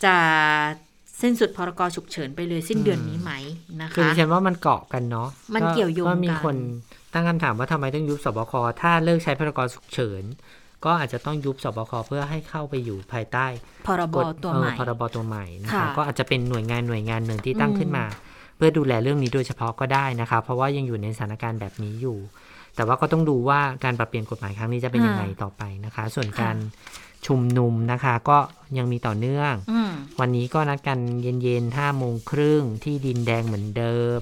[0.04, 0.14] จะ
[1.22, 3.32] สิ้นสุดพรกฉุกเฉินไปเลยสิ้นเดือนนี้ไหม
[3.82, 6.58] นะคือคะดิฉันว่ามันเกาะกันเนาะมันเกี่ยวโยงก็มีกันคน
[7.14, 10.24] ตั้งคำถามว่าทำไมต้องยุบสบคถ้าเลิกใช้พรกฉุกเฉิน
[10.86, 13.46] ก็อาจจะต้องยุบสบคเพื่อให้เข้าไปอยู่ภายใต้
[13.88, 18.06] พรบกฎตัวเอ่อใหม่พรบตัวใหม่นะค่ะคะก็อาจจะเป็นหน่วยงานหน่วยงานหนึ่งที่ตั้งอืมขึ้นมา
[18.58, 22.18] เพื่อดูแลเรื่องนี้โดยเฉพาะก็ได้นะคะ เพราะว่ายังอยู่ในสถานการณ์แบบนี้อยู่
[22.76, 26.56] แต่ว่าก็ต้องดูว่าการปรับเปลี่ยนกฎหมายครั้งนี้จะเป็นยังไงต่อไปนะคะ ส่วนการ
[27.28, 28.38] ชุมนุมนะคะ ก็
[28.78, 34.22] ยังมีต่อเนื่องอืมวันนี้ก็นัดกันเย็นๆห้าโมงครึ่งที่ดินแดงเหมือนเดิม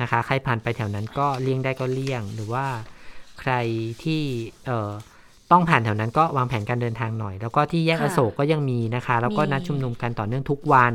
[0.00, 2.66] นะคะ ใครผ่านไปแถวนั้นก็เลี่ยงได้ก็เลี่ยง หรือว่า
[3.40, 3.52] ใคร
[4.04, 4.22] ที่
[4.66, 4.90] เอ่อ
[5.52, 10.92] ต้องผ่านแถวนั้นก็วางแผนการเดินทางหน่อย แล้วก็ที่แยกค่ะอโศกก็ยังมีนะคะ แล้วก็มีนัดชุมนุมกันต่อเนื่องทุกวัน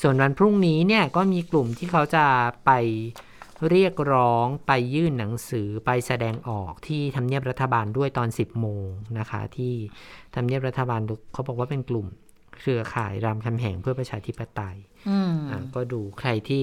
[0.00, 2.24] ส่วนวันพรุ่งนี้เนี่ยก็มีกลุ่มที่เขาจะ
[2.66, 2.70] ไป
[3.70, 8.86] เรียกร้องไปยื่นหนังสือไปแสดงออกที่ทำเนียบรัฐบาลด้วยตอน 10 โมง
[9.18, 9.74] นะคะ ที่
[10.34, 11.00] ทำเนียบรัฐบาล
[11.32, 12.06] เขาบอกว่าเป็นกลุ่ม
[12.58, 14.76] เครือข่ายรามคำแหงเพื่อประชาธิปไตย
[15.08, 16.62] อืมอะก็ดูใครที่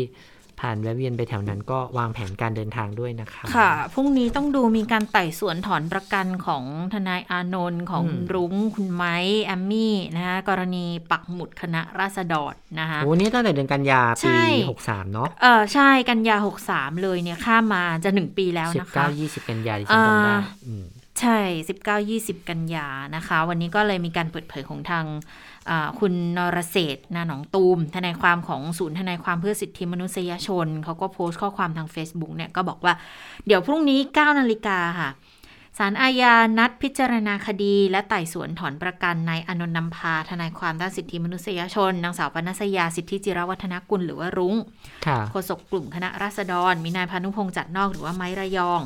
[0.61, 20.85] ผ่านแวะเวียนไปแถวนั้นก็วางแผนการเดินทางด้วยนะคะ ค่ะ พรุ่งนี้ต้องดูมีการไต่สวนถอนประกันของทนายอานนท์ของอืมคุณรุ้งคุณไม้แอมมี่นะคะกรณีปักหมุดคณะราษฎรนะคะโอ้นี่ตั้งแต่เดือนกันยาใช่ปี 63 เนาะเออใช่กันยาหกสามเลยเนี่ยข้ามมาจะหนึ่งปีแล้วนะคะ19 20 กันยาที่ฉันจำได้อ่าอืม
[21.21, 21.39] ใช่
[21.79, 25.54] 19 20 กันยานะคะ วันนี้ก็เลยมีการเปิดเผยของทางอ่า
[25.99, 32.93] คุณนรเศรษฐ์นาหนองตูม ทนายความของศูนย์ทนายความเพื่อสิทธิมนุษยชน เขาก็โพสต์ข้อความทาง Facebook เนี่ยก็บอกว่า
[33.45, 35.09] เดี๋ยวพรุ่งนี้ 9 นาฬิกาค่ะ
[35.79, 44.55] ศาลอาญานัดพิจารณาคดี และไต่สวนถอนประกันนายอานนท์นำพา ทนายความด้านสิทธิมนุษยชน นางสาวปนัสยาสิทธิจิรวัฒนกุลหรือว่ารุ้ง
[45.05, 48.81] ค่ะโฆษกกลุ่มคณะราษฎร มีนายพานุพงษ์จัดนอกหรือว่าไม้ระยอง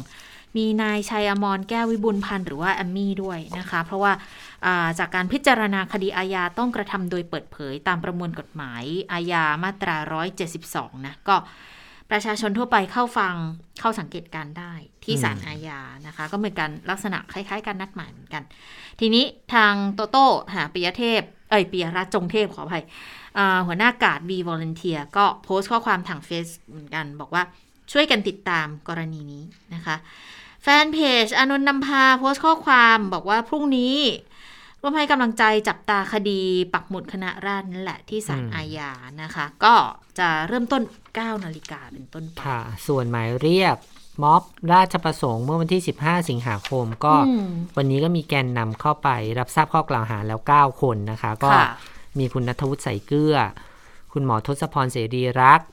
[0.57, 4.27] มีนายชัยอมรแก้ววิบุญพันธ์หรือว่าแอมมี่ด้วยนะคะ เพราะว่าอ่า
[4.99, 9.95] จากการพิจารณาคดีอาญาต้องกระทำโดยเปิดเผยตามประมวลกฎหมายอาญามาตรา
[10.51, 11.35] 172 นะก็
[12.11, 13.35] ประชาชนทั่วไปเข้าฟัง
[13.79, 18.43] เข้าสังเกตการได้ที่ศาลอาญานะคะ ก็เหมือนกันลักษณะคล้ายๆ การนัดหมายเหมือนกัน
[18.99, 22.83] ทีนี้ทางโตโต้หาปิยเทพ เอ้ยปิยรัตจงเทพขออภัย
[23.67, 27.43] หัวหน้ากาด V Volunteer ก็โพสต์ข้อความทางเฟซเหมือนกัน บอกว่า
[27.91, 29.43] ช่วยกันติดตามกรณีนี้
[29.73, 29.95] นะคะ
[30.63, 33.95] แฟนเพจอานนท์นำพาโพสต์ข้อความบอกว่าพรุ่งนี้
[34.81, 36.41] ร่วมให้กำลังใจจับตาคดี
[36.73, 39.75] ปักหมุดคณะราษฎรนั่นแหละที่ศาลอืมอาญานะคะ ก็
[40.19, 40.81] จะเริ่มต้น
[41.13, 43.75] 9 นาฬิกาเป็นต้นไปค่ะ ส่วนหมายเรียก
[44.23, 49.09] ม็อบราชประสงค์เมื่อวันที่ 15 สิงหาคม ก็อืมวันนี้ก็มีแกนนำเข้าไป
[49.39, 51.67] รับทราบข้อกล่าวหาแล้ว 9 คนนะคะ ก็ค่ะ
[52.19, 53.35] มีคุณนัทวุฒิใส่เกลือ
[54.13, 55.69] คุณหมอทศพรเสรีรักษ์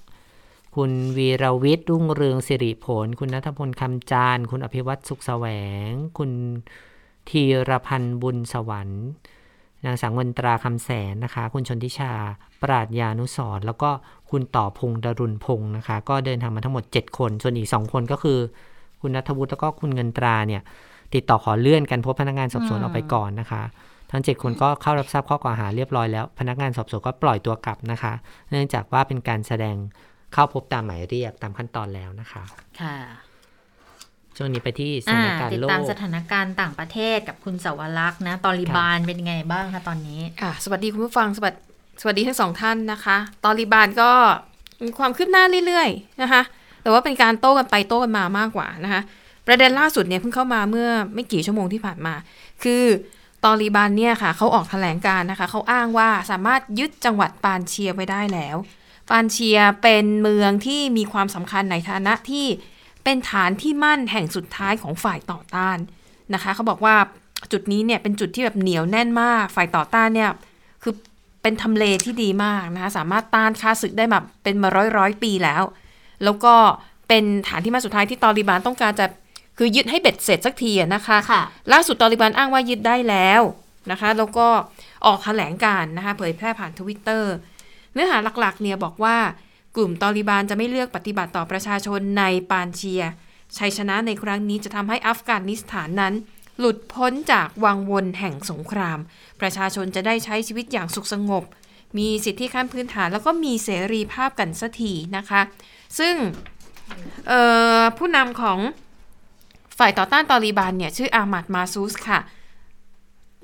[0.76, 5.46] คุณวีรวิทย์รุ่งเรืองสิริผล คุณนัทพลคำจานทร์คุณอภิวัตสุขแสว
[5.88, 6.30] ง คุณ
[7.30, 9.04] ธีรพันธ์บุญสวรรค์
[9.84, 12.12] นางสังวนตราคำแสนนะคะ คุณชนทิชา
[12.62, 13.90] ปราดยานุสรแล้วก็
[14.30, 18.38] คุณต่อพงดรุณพงศ์นะคะ ก็เดินทางมาทั้งหมด 7 คน ส่วนอีก 2 คนก็คือ
[19.00, 20.62] คุณนัทวุฒิแล้วก็คุณเงินตราเนี่ย
[21.14, 23.62] ติดต่อขอเลื่อนกันพบพนักงานสอบสวนอออกไปก่อนนะคะ
[24.10, 28.12] ทั้ง 7 คนก็เข้ารับทราบข้อกล่าวหาเรียบร้อยแล้ว พนักงานสอบสวนก็ปล่อยตัวกลับนะคะ
[28.50, 29.76] เนื่องจากว่าเป็นการแสดง
[30.32, 32.42] เข้าพบตามหมายเรียกตามขั้นตอนแล้วนะคะ
[32.80, 32.96] ค่ะ
[34.36, 41.60] ช่วงนี้ไปที่สอ่าถานการติดณ์โลตามกสถานการณ์ต่างประเทศกับคุณสวรักษ์นะ ตอริบานเป็นไงบ้างคะตอนนี้อะสวัสดีคุณผู้ฟังสวัสดี
[42.00, 44.10] สวัสดีทั้งสองท่านนะคะ ตอริบานก็
[44.84, 46.42] มีความคืบหน้าเรื่อยๆนะคะ
[46.82, 49.00] แต่ว่าเป็นการโต้กันไปโต้กันมามากกว่านะคะ
[49.46, 52.14] ประเด็นล่าสุดเนี่ยเพิ่งเข้ามาเมื่อไม่กี่ชั่วโมงที่ผ่านมา
[52.62, 52.84] คือ
[53.44, 58.56] ตอริบานเนี่ยค่ะเขาออกแถลงการณ์นะคะเขาอ้างว่าสามารถยึดจังหวัดปานเชียไว้ได้แล้ว
[59.10, 62.46] ปานเชียเป็นเมืองที่มีความสำคัญในฐานะที่
[63.06, 65.78] เป็นฐานที่มั่นแห่งสุดท้ายของฝ่ายต่อต้าน
[66.34, 66.96] นะคะเขาบอกว่า
[67.52, 70.30] จุดนี้เนี่ยเป็นจุดที่แบบเหนียวแน่นมาก ฝ่ายต่อต้านเนี่ย
[70.82, 70.94] คือ
[71.42, 75.62] เป็นทำเลที่ดีมากนะคะสามารถต้านค่าศึกได้แบบเป็นมาร้อยร้อยปีแล้ว
[76.24, 76.54] แล้วก็
[77.08, 79.06] เป็นฐานที่มั่นสุดท้ายที่ตอริบานต้องการจะ
[79.58, 81.40] คือยึดให้เบ็ดเสร็จสักทีอะนะคะค่ะ
[81.72, 83.42] ล่าสุดตอริบานอ้างว่ายึดได้แล้ว
[83.90, 84.46] นะคะแล้วก็
[85.06, 87.32] ออกแถลงการณ์นะคะเผยแพร่ผ่านทวิตเตอร์
[87.92, 89.16] เนื้อหาหลักๆเนี่ยบอกว่า
[89.76, 93.02] กลุ่มตอริบานจะไม่เลือกปฏิบัติต่อประชาชนในปานเชีย
[93.58, 96.14] ชัยชนะในครั้งนี้จะทำให้อัฟกานิสถานนั้น
[96.58, 98.98] หลุดพ้นจากวังวนแห่งสงคราม
[99.40, 101.44] ประชาชนจะได้ใช้ชีวิตอย่างสุขสงบ
[101.98, 105.40] มีสิทธิขั้นพื้นฐาน แล้วก็มีเสรีภาพกันสักทีนะคะ
[105.98, 106.14] ซึ่ง
[107.98, 108.58] ผู้นำของ
[109.78, 112.20] ฝ่ายต่อต้านตอริบานเนี่ยชื่ออามัดมาซูสค่ะ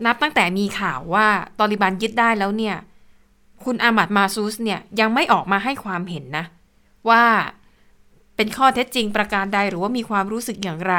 [0.07, 1.27] นับตั้งแต่มีข่าวว่า
[1.59, 2.77] ตอริบานยึดได้แล้วเนี่ย
[3.65, 6.45] คุณอามัดมาซูสเนี่ยยังไม่ออกมาให้ความเห็นนะ
[7.09, 7.23] ว่า
[8.37, 10.95] เป็นข้อเท็จจริงประการใดหรือว่ามีความรู้สึกอย่างไร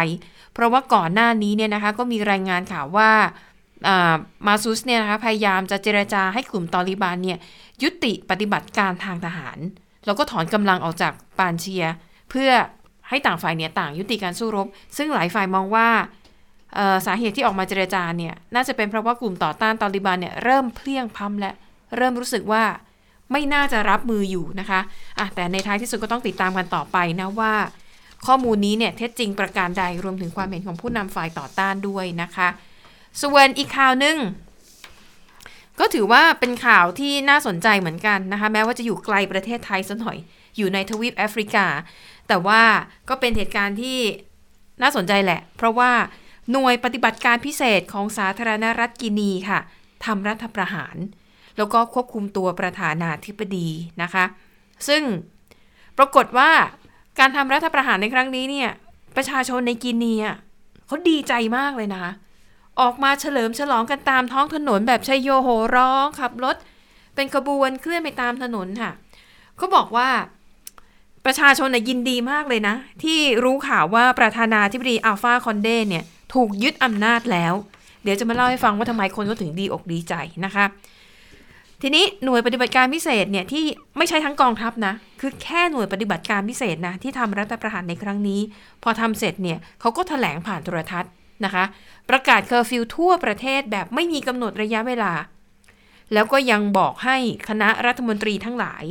[0.54, 3.12] เพราะว่าก่อนหน้านี้เนี่ยนะคะก็มีรายงานข่าวว่า
[4.48, 7.40] มาซูสเนี่ยนะคะพยายามจะเจรจาให้กลุ่มตอริบานเนี่ย
[7.84, 9.58] ยุติปฏิบัติการทางทหาร
[10.06, 11.86] แล้วก็ถอนกำลังออกจากปานเชีย
[12.30, 12.50] เพื่อ
[13.10, 15.90] ให้ต่างฝ่ายเนี่ยต่างยุติการสู้รบ ซึ่งหลายฝ่ายมองว่า
[17.06, 21.54] สาเหตุที่ออกมาเจรจาเนี่ยน่าจะเป็นเพราะว่ากลุ่มต่อต้านตอริบานเนี่ยเริ่มเพลียงพ้ำและ
[21.98, 22.64] เริ่มรู้สึกว่า
[23.32, 24.80] ไม่น่าจะรับมืออยู่นะคะ
[25.20, 27.54] อะแต่ในท้ายที่สุดก็ต้องติดตามกันต่อไปนะว่า
[28.26, 32.48] ข้อมูลนี้เนี่ยเท็จจริงประการใดรวมถึงความเห็นของผู้นำฝ่ายต่อต้านด้วยนะคะ
[33.22, 34.18] ส่วนอีกข่าวหนึ่ง
[35.80, 40.18] ก็ถือว่าเป็นข่าวที่น่าสนใจเหมือนกันนะคะ แม้ว่าจะอยู่ไกลประเทศไทยสัหน่อย
[40.58, 41.66] อยู่ในทวีปแอฟริกา
[42.28, 42.62] แต่ว่า
[43.10, 44.00] ก็เป็นเหตุการณ์ที่
[44.82, 45.92] น่าสนใจแหละ เพราะว่า
[46.52, 49.60] หน่วยปฏิบัติการพิเศษของสาธารณรัฐกินีค่ะ
[50.06, 50.96] ทำรัฐประหาร
[51.58, 53.68] แล้วก็ควบคุมตัวประธานาธิบดี
[54.02, 54.26] นะคะ
[54.88, 55.04] ซึ่ง
[55.98, 56.52] ปรากฏว่า
[57.20, 58.70] การทำรัฐประหารในครั้งนี้เนี่ย
[59.16, 60.36] ประชาชนในกินีอะ
[60.88, 62.12] เขาดีใจมากเลยนะคะ
[62.82, 66.56] ออกมาเฉลิมฉลองกันตามท้องถนนแบบชัยโยโหร้องขับรถ
[67.16, 68.92] เป็นขบวนเคลื่อนไปตามถนนค่ะ
[69.58, 70.10] เขาบอกว่า
[71.26, 77.54] ประชาชนน่ะยินดีมากเลยนะ ที่รู้ข่าวว่าประธานาธิบดีอัลฟาคอนเดเนี่ย ถูกยึดอำนาจแล้ว
[78.04, 80.14] เดี๋ยวจะมาเล่าให้ฟังว่าทำไมคนก็ถึงดีอกดีใจ
[80.46, 80.66] นะคะ
[81.86, 83.64] ทีนี้หน่วยปฏิบัติการพิเศษเนี่ยที่
[83.98, 88.42] ไม่ใช่ทั้งกองทัพนะ คือแค่หน่วยปฏิบัติการพิเศษนะที่ทำรัฐประหารในครั้งนี้
[88.84, 91.12] พอทำเสร็จเนี่ยเขาก็แถลงผ่านโทรทัศน์
[91.46, 91.64] นะคะ
[92.10, 95.14] ประกาศเคอร์ฟิวทั่วประเทศแบบไม่มีกำหนดระยะเวลา
[96.14, 97.18] แล้วก็ยังบอกให้
[97.48, 98.84] คณะรัฐมนตรีทั้งหลาย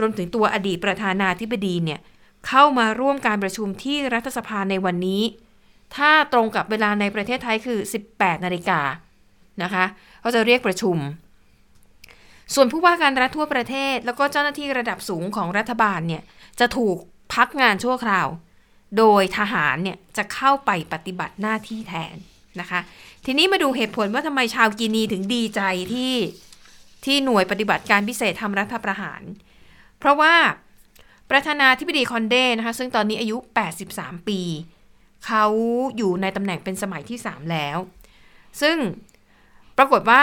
[0.00, 2.00] รวมถึงตัวอดีตประธานาธิบดีเนี่ย
[2.48, 5.22] เข้ามาร่วมการประชุมที่รัฐสภาในวันนี้
[5.96, 7.78] ถ้าตรงกับเวลาในประเทศไทยคือ
[8.12, 8.80] 18 นาฬิกา
[9.62, 9.84] นะคะ
[10.20, 10.98] เขาจะเรียกประชุม
[12.54, 16.22] ส่วนผู้ว่าการรัฐทั่วประเทศ แล้วก็เจ้าหน้าที่ระดับสูงของรัฐบาลเนี่ย
[16.60, 16.96] จะถูก
[17.34, 18.28] พักงานชั่วคราว
[18.98, 22.16] โดยทหารเนี่ยจะเข้าไปปฏิบัติหน้าที่แทน
[22.60, 22.80] นะคะ
[23.24, 25.60] ทีนี้มาดูเหตุผลว่าทำไมชาวกินีถึงดีใจ
[25.92, 26.14] ที่
[27.04, 29.22] ที่หน่วยปฏิบัติการพิเศษทำรัฐประหาร
[29.98, 30.34] เพราะว่า
[31.30, 33.36] ประธานาธิบดีคอนเดนะคะซึ่งตอนนี้อายุ
[33.82, 34.40] 83 ปี
[35.26, 35.44] เขา
[35.96, 37.78] อยู่ในตำแหน่งเป็นสมัยที่ 3 แล้ว
[38.60, 38.76] ซึ่ง
[39.78, 40.18] ปรากฏว่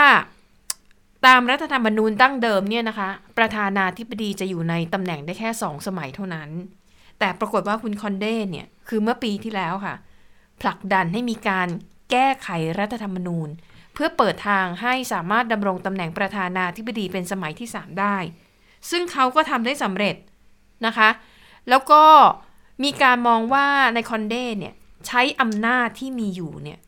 [1.26, 3.08] ตามรัฐธรรมนูญตั้งเดิมเนี่ยนะคะ
[3.38, 6.50] ประธานาธิบดีจะอยู่ในตำแหน่งได้แค่2สมัยเท่านั้น
[7.18, 9.94] แต่ปรากฏว่าคุณคอนเดเนี่ย คือเมื่อปีที่แล้วค่ะ
[10.60, 11.68] ผลักดันให้มีการ
[12.10, 12.48] แก้ไข
[12.78, 13.48] รัฐธรรมนูญ
[13.94, 18.16] เพื่อเปิดทางให้สามารถดำรงตำแหน่งประธานาธิบดีเป็นสมัยที่ 3 ได้
[18.90, 20.16] ซึ่งเขาก็ทำได้สำเร็จ
[20.86, 21.08] นะคะ
[21.68, 22.04] แล้วก็
[22.84, 24.74] มีการมองว่าในคอนเดเนี่ย
[25.06, 26.78] ใช้อำนาจที่มีอยู่เนี่ย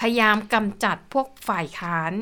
[0.00, 2.12] พยายามกำจัดพวกฝ่ายค้าน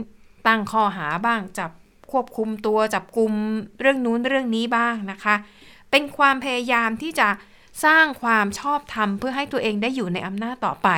[0.47, 1.71] ตั้งข้อหาบ้างจับ
[2.11, 3.33] ควบคุมตัวจับกลุ่ม
[3.81, 5.35] เรื่องนู้นเรื่องนี้บ้างนะคะ
[5.91, 7.29] เป็นความพยายามที่จะ
[7.85, 10.89] สร้างความชอบธรรมเพื่อให้ตัวเองได้อยู่ในอำนาจต่อไป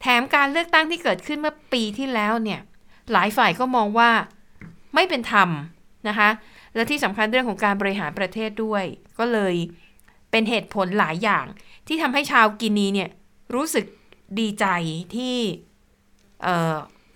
[0.00, 2.60] แถมการเลือกตั้งที่เกิดขึ้นเมื่อปีที่แล้วเนี่ย
[3.12, 4.10] หลายฝ่ายก็มองว่า
[4.94, 5.48] ไม่เป็นธรรม
[6.08, 6.28] นะคะ
[6.74, 8.84] และที่สำคัญเรื่องของการบริหารประเทศด้วย
[9.18, 9.54] ก็เลย
[10.30, 11.46] เป็นเหตุผลหลายอย่าง
[11.86, 13.10] ที่ทำให้ชาวกินีเนี่ย
[13.54, 13.84] รู้สึก
[14.38, 14.66] ดีใจ
[15.14, 15.36] ที่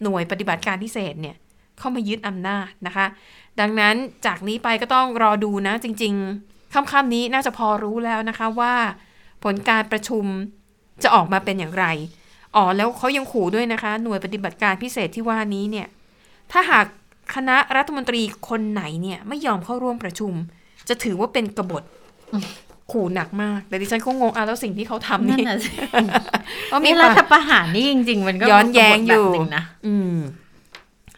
[0.03, 1.37] หน่วยปฏิบัติการพิเศษเนี่ย
[1.85, 3.07] เข้ามายึดอำนาจนะคะ
[3.61, 3.95] ดังนั้น
[4.27, 6.15] จากนี้ไปก็ต้องรอดูนะ จริง
[6.47, 8.75] ๆค่ำๆนี้น่าจะพอรู้แล้วนะคะว่า
[9.45, 10.25] ผลการประชุม
[11.03, 11.87] จะออกมาเป็นอย่างไร
[12.57, 15.87] อ๋อแล้วเขายังขู่ด้วยนะคะ หน่วยปฏิบัติการพิเศษที่ว่านี้เนี่ย
[16.53, 16.87] ถ้าหาก
[17.35, 20.33] คณะรัฐมนตรีคนไหนเนี่ย ไม่ยอมเข้าร่วมประชุม
[20.89, 21.83] จะถือว่าเป็นกบฏ
[22.93, 25.73] ขู่หนักมากแต่ดิฉันก็งงอะแล้วสิ่งที่เขาทำนี่นั่นน่ะสิ
[26.71, 30.17] ว่ามีนี่รัฐประหารนี่จริง ๆ มันก็ย้อนแย้งอยู่แบบหนึ่งนะอืม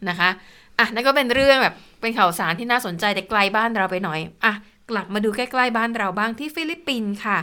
[0.08, 0.30] นะคะ
[0.79, 4.53] อะนั่นก็เป็นเรื่องแบบเป็นข่าวสารที่น่าสนใจแต่ไกลบ้านเราไปหน่อยอะ
[4.91, 7.39] กลับมาดูใกล้ๆบ้านเราบ้างที่ฟิลิปปินส์ค่ะ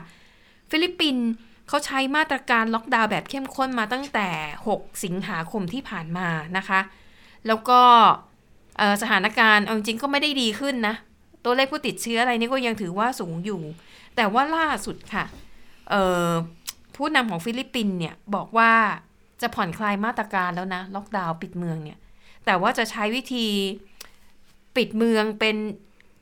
[0.72, 1.26] ฟิลิปปินส์
[1.68, 4.30] เขาใช้มาตรการล็อกดาวน์แบบเข้มข้นมาตั้งแต่
[4.68, 6.28] 6 สิงหาคมที่ผ่านมา
[6.58, 6.80] นะคะ
[7.48, 7.82] แล้วก็
[9.02, 10.96] สถานการณ์เอาจริงๆก็ไม่ได้ดีขึ้นนะ
[11.46, 13.62] ตัวเลขผู้ติดเชื้ออะไรนี่ก็ยังถือว่าสูงอยู่
[14.16, 15.26] แต่ว่าล่าสุดค่ะ
[16.96, 18.72] ผู้นำของฟิลิปปินส์เนี่ยบอกว่า
[19.42, 21.98] จะผ่อนคลายมาตรการแล้วนะ ล็อกดาวน์ปิดเมืองเนี่ย
[22.46, 23.48] แต่ว่าจะใช้วิธี
[24.76, 25.56] ปิดเมืองเป็น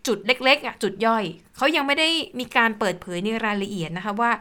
[0.07, 1.23] จุดเล็กๆอะจุดย่อย
[1.55, 2.09] เขายังไม่ได้
[2.39, 4.31] มีการเปิดเผยในรายละเอียดนะคะว่า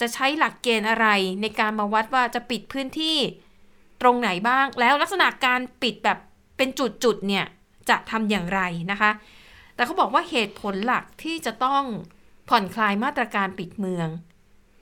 [0.00, 1.06] จะใช้หลักเกณฑ์อะไร
[1.42, 3.16] ในการมาวัดว่าจะปิดพื้นที่
[4.00, 6.18] ตรงไหนบ้าง แล้วลักษณะการปิดแบบ
[6.56, 6.68] เป็น
[7.04, 7.44] จุดๆเนี่ย
[7.90, 8.60] จะทำอย่างไร
[8.90, 9.10] นะคะ
[9.74, 11.84] แต่เขาบอกว่าเหตุผลหลักที่จะต้อง
[12.48, 14.08] ผ่อนคลายมาตรการปิดเมือง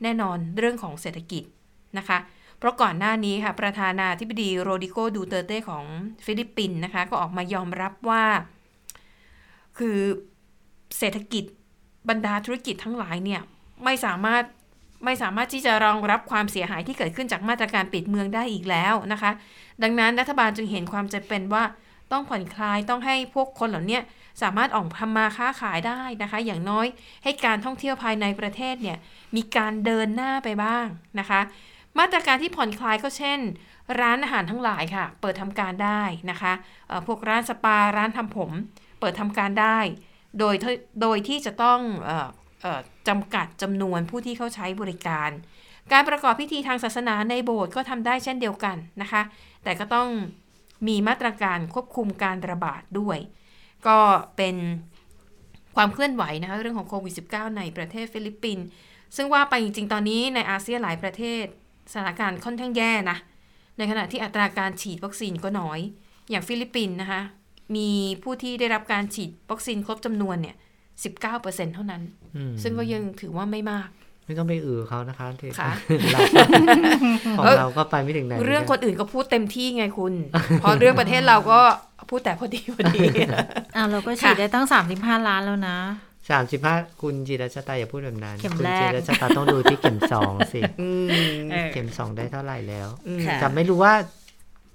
[0.02, 1.42] แน่นอนเรื่องของเศรษฐกิจ
[1.98, 2.18] นะคะ
[2.58, 5.84] เพราะก่อนหน้านี้ค่ะ ประธานาธิบดีโรดิโกดูเตเต้ของ
[6.24, 8.24] ฟิลิปปินส์นะคะ ก็ออกมายอมรับว่า
[9.78, 9.98] คือ
[10.98, 11.44] เศรษฐกิจ
[12.08, 13.40] บรรดาธุรกิจทั้งหลายเนี่ย
[13.84, 14.42] ไม่สามารถ
[15.04, 19.30] ไม่สามารถที่จะรองรับความเสียหายที่เกิดขึ้นจากมาตรการปิดเมืองได้อีกแล้วนะคะ
[19.82, 21.64] ดังนั้นรัฐบาลจึงเห็นความจำเป็นว่า
[22.12, 24.00] ต้องผ่อนคลายต้องให้พวกคนเหล่านี้
[24.42, 26.86] สามารถออกทำมาค้าขายได้นะคะ อย่างน้อย
[27.24, 28.98] ให้การท่องเที่ยวภายในประเทศเนี่ย
[29.36, 30.86] มีการเดินหน้าไปบ้าง
[31.20, 31.40] นะคะ
[31.98, 33.40] มาตรการที่ผ่อนคลายก็เช่น
[34.00, 36.52] ร้านอาหารทั้งหลายค่ะ เปิดทำการได้นะคะ
[37.06, 38.52] พวกร้านสปาร้านทำผม
[39.00, 39.78] เปิดทำการได้
[40.38, 40.54] โดย
[41.02, 42.28] โดยที่จะต้องออ
[42.62, 45.30] เออจำกัดจำนวนผู้ที่เข้าใช้บริการ
[45.92, 49.22] การประกอบพิธีทางศาสนาในโบสถ์ก็ทำได้เช่นเดียวกันนะคะ
[49.64, 50.08] แต่ก็ต้อง
[50.88, 53.18] มีมาตรการควบคุมการระบาดด้วย
[53.86, 53.98] ก็
[54.36, 54.56] เป็น
[55.76, 58.66] ความเคลื่อนไหวนะคะเรื่องของโควิด -19 ในประเทศฟิลิปปินส์
[59.16, 61.44] ซึ่งว่าไปจริงๆ ตอนนี้ในอาเซียนหลายประเทศ
[61.92, 63.18] สถานการณ์ค่อนข้างแย่นะ
[63.78, 65.80] ในขณะที่อัตราการฉีดวัคซีนก็น้อย
[66.30, 67.20] อย่างฟิลิปปินส์นะคะ
[67.76, 67.88] มี
[68.22, 70.56] ผู้ที่ได้รับการฉีดวัคซีนครบจำนวนเนี่ย
[71.14, 72.02] 19%เท่านั้น
[72.36, 73.88] อืมซึ่งก็ยังถือว่าไม่มาก
[74.26, 75.72] ไม่ต้องไปอือเขานะคะที่ค่ะ
[76.12, 76.20] เรา
[77.38, 80.14] ของเอ้ยเราก็ไปไม่ถึงไหน เรื่องหมืคนอื่นก็พูดเต็มที่ไงคุณ
[80.62, 81.60] พอเรื่องประเทศเราก็
[82.10, 83.00] พูดแต่พอดีพอดี
[83.76, 84.66] อ่าเราก็ฉีดค่ะได้ตั้ง
[84.96, 85.76] 35ล้านแล้วนะ
[86.30, 91.08] สามสิบห้าคุณจิรชตาอย่าพูดแบบนั้นเข็มคุณแรกจิรชตาต้องดูที่เข็มสองสิอืม
[91.50, 93.94] เออเข็มสองได้เท่าไหร่แล้วอืมค่ะจะไม่รู้ว่า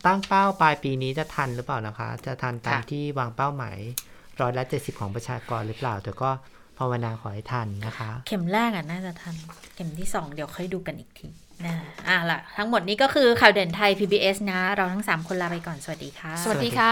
[0.05, 3.77] ตั้งเป้าปลายปีนี้จะทันหรือเปล่านะคะ จะทันตามค่ะที่วางเป้าหมาย
[4.41, 6.29] ร้อยละเจ็ดสิบของประชากรหรือเปล่า แต่ก็
[6.79, 9.35] ภาวนาขอให้ทันนะคะ เข็มแรกอะน่าจะทัน
[9.75, 11.27] เข็มที่2เดี๋ยวค่อยดูกันอีกที
[11.65, 11.75] นะ
[12.07, 16.91] อะล่ะ ทั้งหมดนี้ก็คือข่าวเด่นไทย PBS นะ เราทั้ง3คนลาไปก่อนสวัสดีค่ะ สวัสดีค่ะ